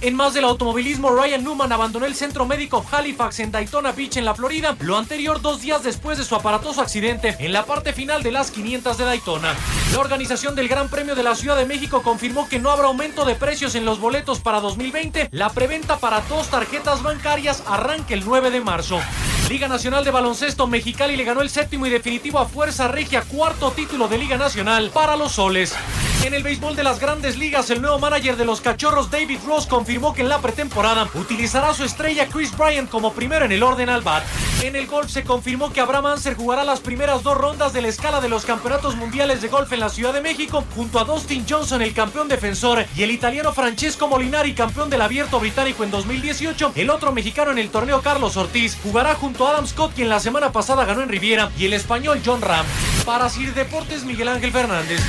[0.00, 4.24] En más del automovilismo, Ryan Newman abandonó el centro médico Halifax en Daytona Beach, en
[4.24, 8.22] la Florida, lo anterior dos días después de su aparatoso accidente en la parte final
[8.22, 9.56] de las 500 de Daytona.
[9.92, 13.24] La organización del Gran Premio de la Ciudad de México confirmó que no habrá aumento
[13.24, 15.30] de precios en los boletos para 2020.
[15.32, 19.00] La preventa para dos tarjetas bancarias arranca el 9 de marzo.
[19.48, 23.72] Liga Nacional de Baloncesto Mexicali le ganó el séptimo y definitivo a Fuerza Regia, cuarto
[23.72, 25.74] título de Liga Nacional para los Soles.
[26.24, 29.66] En el béisbol de las grandes ligas, el nuevo manager de los cachorros, David Ross,
[29.66, 33.62] confirmó que en la pretemporada utilizará a su estrella Chris Bryant como primero en el
[33.62, 34.24] orden al bat.
[34.62, 37.88] En el golf se confirmó que Abraham Anser jugará las primeras dos rondas de la
[37.88, 41.46] escala de los campeonatos mundiales de golf en la Ciudad de México, junto a Dustin
[41.48, 46.72] Johnson, el campeón defensor, y el italiano Francesco Molinari, campeón del abierto británico en 2018.
[46.74, 50.20] El otro mexicano en el torneo, Carlos Ortiz, jugará junto a Adam Scott, quien la
[50.20, 52.66] semana pasada ganó en Riviera, y el español John Ram.
[53.06, 55.00] Para Sir Deportes, Miguel Ángel Fernández.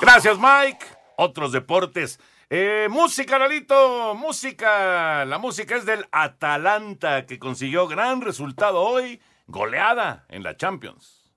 [0.00, 0.86] Gracias, Mike.
[1.16, 2.18] Otros deportes.
[2.48, 5.24] Eh, música, Lalito, música.
[5.26, 11.30] La música es del Atalanta, que consiguió gran resultado hoy, goleada en la Champions.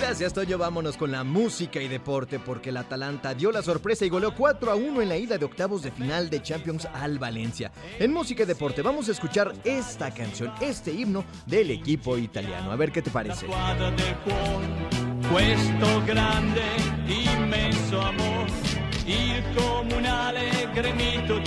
[0.00, 0.58] Gracias, Toño.
[0.58, 4.70] Vámonos con la música y deporte, porque el Atalanta dio la sorpresa y goleó 4
[4.70, 7.72] a 1 en la ida de octavos de final de Champions al Valencia.
[7.98, 12.70] En música y deporte, vamos a escuchar esta canción, este himno del equipo italiano.
[12.70, 13.46] A ver qué te parece.
[16.06, 16.62] grande,
[19.06, 21.40] il comunale gremito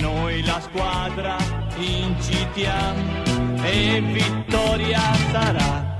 [0.00, 1.36] noi la squadra
[1.76, 3.22] incitiamo
[3.62, 5.96] e vittoria sarà.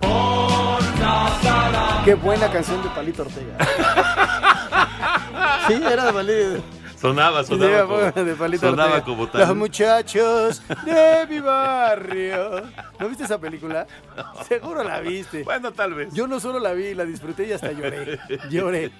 [0.00, 2.02] Forza sarà.
[2.04, 3.56] Qué buena canción de Palito Ortega.
[5.66, 6.62] sí, era de Palito.
[7.00, 9.04] Sonaba, sonaba, Sí, como, de Palito sonaba Ortega.
[9.04, 9.40] como tal.
[9.42, 12.62] Los muchachos de mi barrio.
[12.98, 13.86] ¿No viste esa película?
[14.48, 15.42] Seguro la viste.
[15.42, 16.12] Bueno, tal vez.
[16.14, 18.18] Yo no solo la vi, la disfruté y hasta lloré.
[18.50, 18.90] Lloré.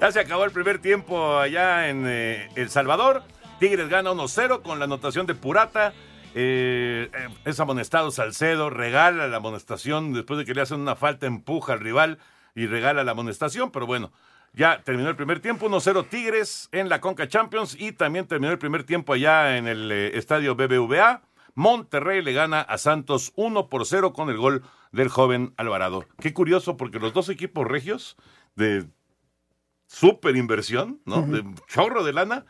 [0.00, 3.22] Ya se acabó el primer tiempo allá en eh, El Salvador.
[3.60, 5.92] Tigres gana 1-0 con la anotación de Purata.
[6.34, 11.26] Eh, eh, es amonestado Salcedo, regala la amonestación después de que le hacen una falta,
[11.26, 12.18] empuja al rival
[12.56, 14.10] y regala la amonestación, pero bueno,
[14.52, 18.58] ya terminó el primer tiempo, 1-0 Tigres en la Conca Champions y también terminó el
[18.58, 21.22] primer tiempo allá en el estadio BBVA.
[21.54, 26.04] Monterrey le gana a Santos 1 por 0 con el gol del joven Alvarado.
[26.20, 28.16] Qué curioso porque los dos equipos regios
[28.56, 28.86] de
[29.94, 31.22] super inversión, ¿no?
[31.22, 32.44] De chorro de lana.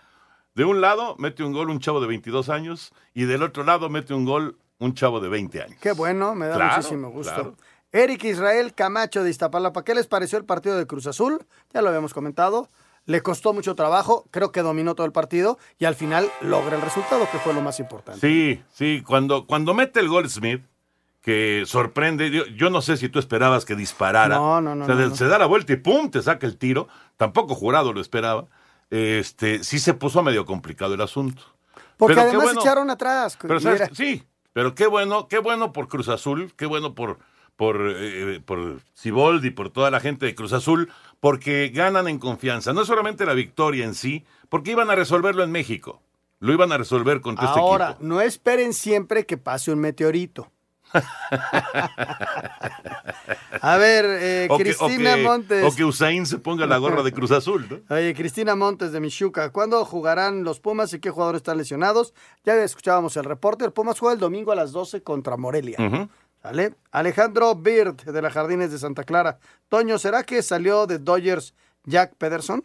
[0.55, 3.91] De un lado mete un gol un chavo de 22 años y del otro lado
[3.91, 5.79] mete un gol un chavo de 20 años.
[5.81, 7.33] Qué bueno, me da Claro, muchísimo gusto.
[7.35, 7.57] claro.
[7.93, 11.45] Eric Israel Camacho de Iztapalapa, ¿qué les pareció el partido de Cruz Azul?
[11.73, 12.69] Ya lo habíamos comentado.
[13.07, 16.83] Le costó mucho trabajo, creo que dominó todo el partido y al final logra el
[16.83, 18.21] resultado, que fue lo más importante.
[18.21, 20.63] Sí, sí, cuando, cuando mete el gol Smith,
[21.25, 24.37] que sorprende, yo, yo no sé si tú esperabas que disparara.
[24.37, 25.17] No, no, no, O sea, no, de- no.
[25.17, 26.11] Se da la vuelta y ¡pum!
[26.11, 26.87] te saca el tiro.
[27.17, 28.45] Tampoco jurado lo esperaba.
[28.91, 31.43] Este, sí se puso medio complicado el asunto.
[31.97, 32.61] Porque Pero además bueno.
[32.61, 33.39] echaron atrás.
[33.41, 33.59] Pero
[33.93, 34.23] sí,
[34.53, 37.19] pero qué bueno, qué bueno por Cruz Azul, qué bueno por
[37.57, 42.73] por eh, por Siboldi, por toda la gente de Cruz Azul, porque ganan en confianza.
[42.73, 46.03] No es solamente la victoria en sí, porque iban a resolverlo en México.
[46.41, 48.05] Lo iban a resolver contra este Ahora, equipo.
[48.05, 50.51] no esperen siempre que pase un meteorito.
[53.61, 55.65] A ver, eh, O que- o Cristina que- Montes.
[55.65, 57.95] O que Usain se ponga la gorra de Cruz Azul, ¿no?
[57.95, 62.15] Oye, Cristina Montes de Michuca, ¿cuándo jugarán los Pumas y qué jugadores están lesionados?
[62.45, 63.65] Ya escuchábamos el reporte.
[63.65, 65.79] El Pumas juega el domingo a las 12 contra Morelia.
[66.93, 69.39] Alejandro Bird de las Jardines de Santa Clara.
[69.69, 72.63] Toño, ¿será que salió de Dodgers Jack Pederson?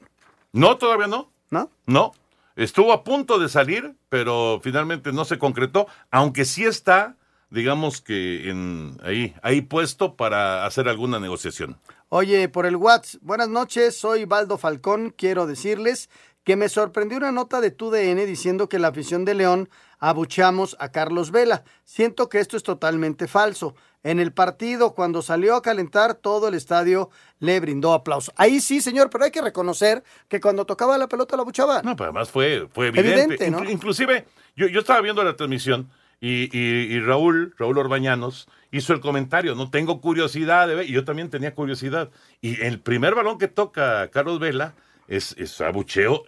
[0.52, 1.32] No, todavía no.
[1.50, 1.70] ¿No?
[1.86, 2.12] No.
[2.56, 7.16] Estuvo a punto de salir, pero finalmente no se concretó, aunque sí está
[7.50, 11.78] digamos que en ahí, ahí puesto para hacer alguna negociación.
[12.10, 16.10] Oye, por el WhatsApp, buenas noches, soy Baldo Falcón, quiero decirles
[16.44, 19.70] que me sorprendió una nota de TUDN diciendo que la afición de León
[20.00, 21.64] abuchamos a Carlos Vela.
[21.84, 23.76] Siento que esto es totalmente falso.
[24.02, 28.32] En el partido, cuando salió a calentar, todo el estadio le brindó aplauso.
[28.38, 31.82] Ahí sí, señor, pero hay que reconocer que cuando tocaba la pelota la abuchaba.
[31.84, 33.12] No, pero además fue, fue evidente.
[33.36, 33.60] Evidente, ¿no?
[33.60, 34.26] Inclu- Inclusive,
[34.56, 35.92] yo, yo estaba viendo la transmisión
[36.22, 40.94] y, y- y Raúl, Raúl Orbañanos, hizo el comentario, no tengo curiosidad de ver, y
[40.94, 42.12] yo también tenía curiosidad.
[42.42, 44.76] Y el primer balón que toca Carlos Vela
[45.08, 46.26] es, es abucheo,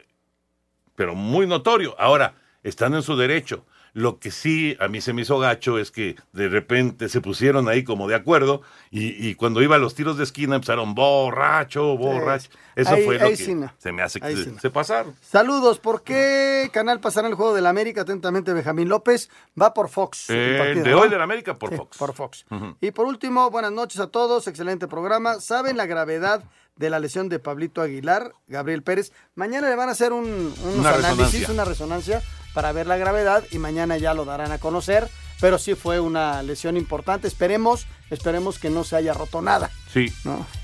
[0.96, 1.96] pero muy notorio.
[2.00, 3.66] Ahora, están en su derecho.
[3.94, 7.68] Lo que sí a mí se me hizo gacho es que de repente se pusieron
[7.68, 11.98] ahí como de acuerdo y, y cuando iba a los tiros de esquina empezaron borracho,
[11.98, 12.50] borracho.
[12.76, 15.14] Eso Ahí- fue lo que se me hace que se, pasaron.
[15.20, 18.02] Saludos, ¿por qué canal pasará el juego del América?
[18.02, 19.30] Atentamente, Benjamín López.
[19.62, 20.30] Va por Fox.
[20.30, 21.00] Eh, partido, de ¿no?
[21.02, 21.98] hoy de la América por Sí, Fox.
[21.98, 22.46] Por Fox.
[22.80, 25.42] Y por último, buenas noches a todos, excelente programa.
[25.42, 26.44] ¿Saben la gravedad
[26.78, 29.12] de la lesión de Pablito Aguilar, Gabriel Pérez?
[29.36, 30.26] Mañana le van a hacer un,
[30.64, 31.54] unos Una análisis, resonancia.
[31.54, 32.22] una resonancia
[32.54, 35.10] para ver la gravedad y mañana ya lo darán a conocer.
[35.40, 37.28] Pero sí fue una lesión importante.
[37.28, 39.72] Esperemos, esperemos que no se haya roto nada.
[39.92, 40.14] Sí,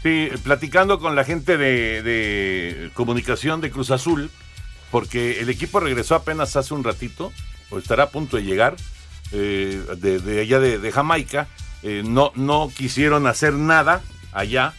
[0.03, 4.29] sí, platicando con la gente de, de comunicación de Cruz Azul,
[4.91, 7.33] porque el equipo regresó apenas hace un ratito,
[7.71, 8.75] o estará a punto de llegar,
[9.31, 11.47] eh, de, de allá de, de Jamaica.
[11.81, 14.75] Eh, no, no quisieron hacer nada allá,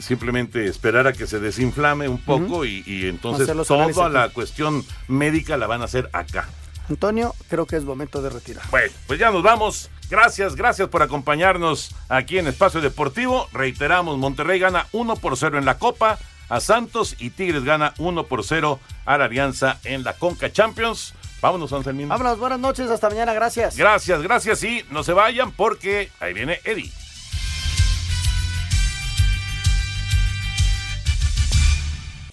[0.00, 5.56] simplemente esperar a que se desinflame un poco y, y entonces toda la cuestión médica
[5.56, 6.48] la van a hacer acá.
[6.88, 8.64] Antonio, creo que es momento de retirar.
[8.70, 9.90] Bueno, pues ya nos vamos.
[10.10, 13.46] Gracias, gracias por acompañarnos aquí en Espacio Deportivo.
[13.52, 16.18] Reiteramos, Monterrey gana 1 por 0 en la Copa
[16.48, 21.12] a Santos y Tigres gana 1 por 0 a la Alianza en la Conca Champions.
[21.42, 22.08] Vámonos, Anselmín.
[22.08, 23.76] Vámonos, buenas noches, hasta mañana, gracias.
[23.76, 26.90] Gracias, gracias y no se vayan porque ahí viene Eddie.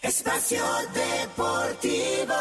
[0.07, 2.35] Espacio Deportivo.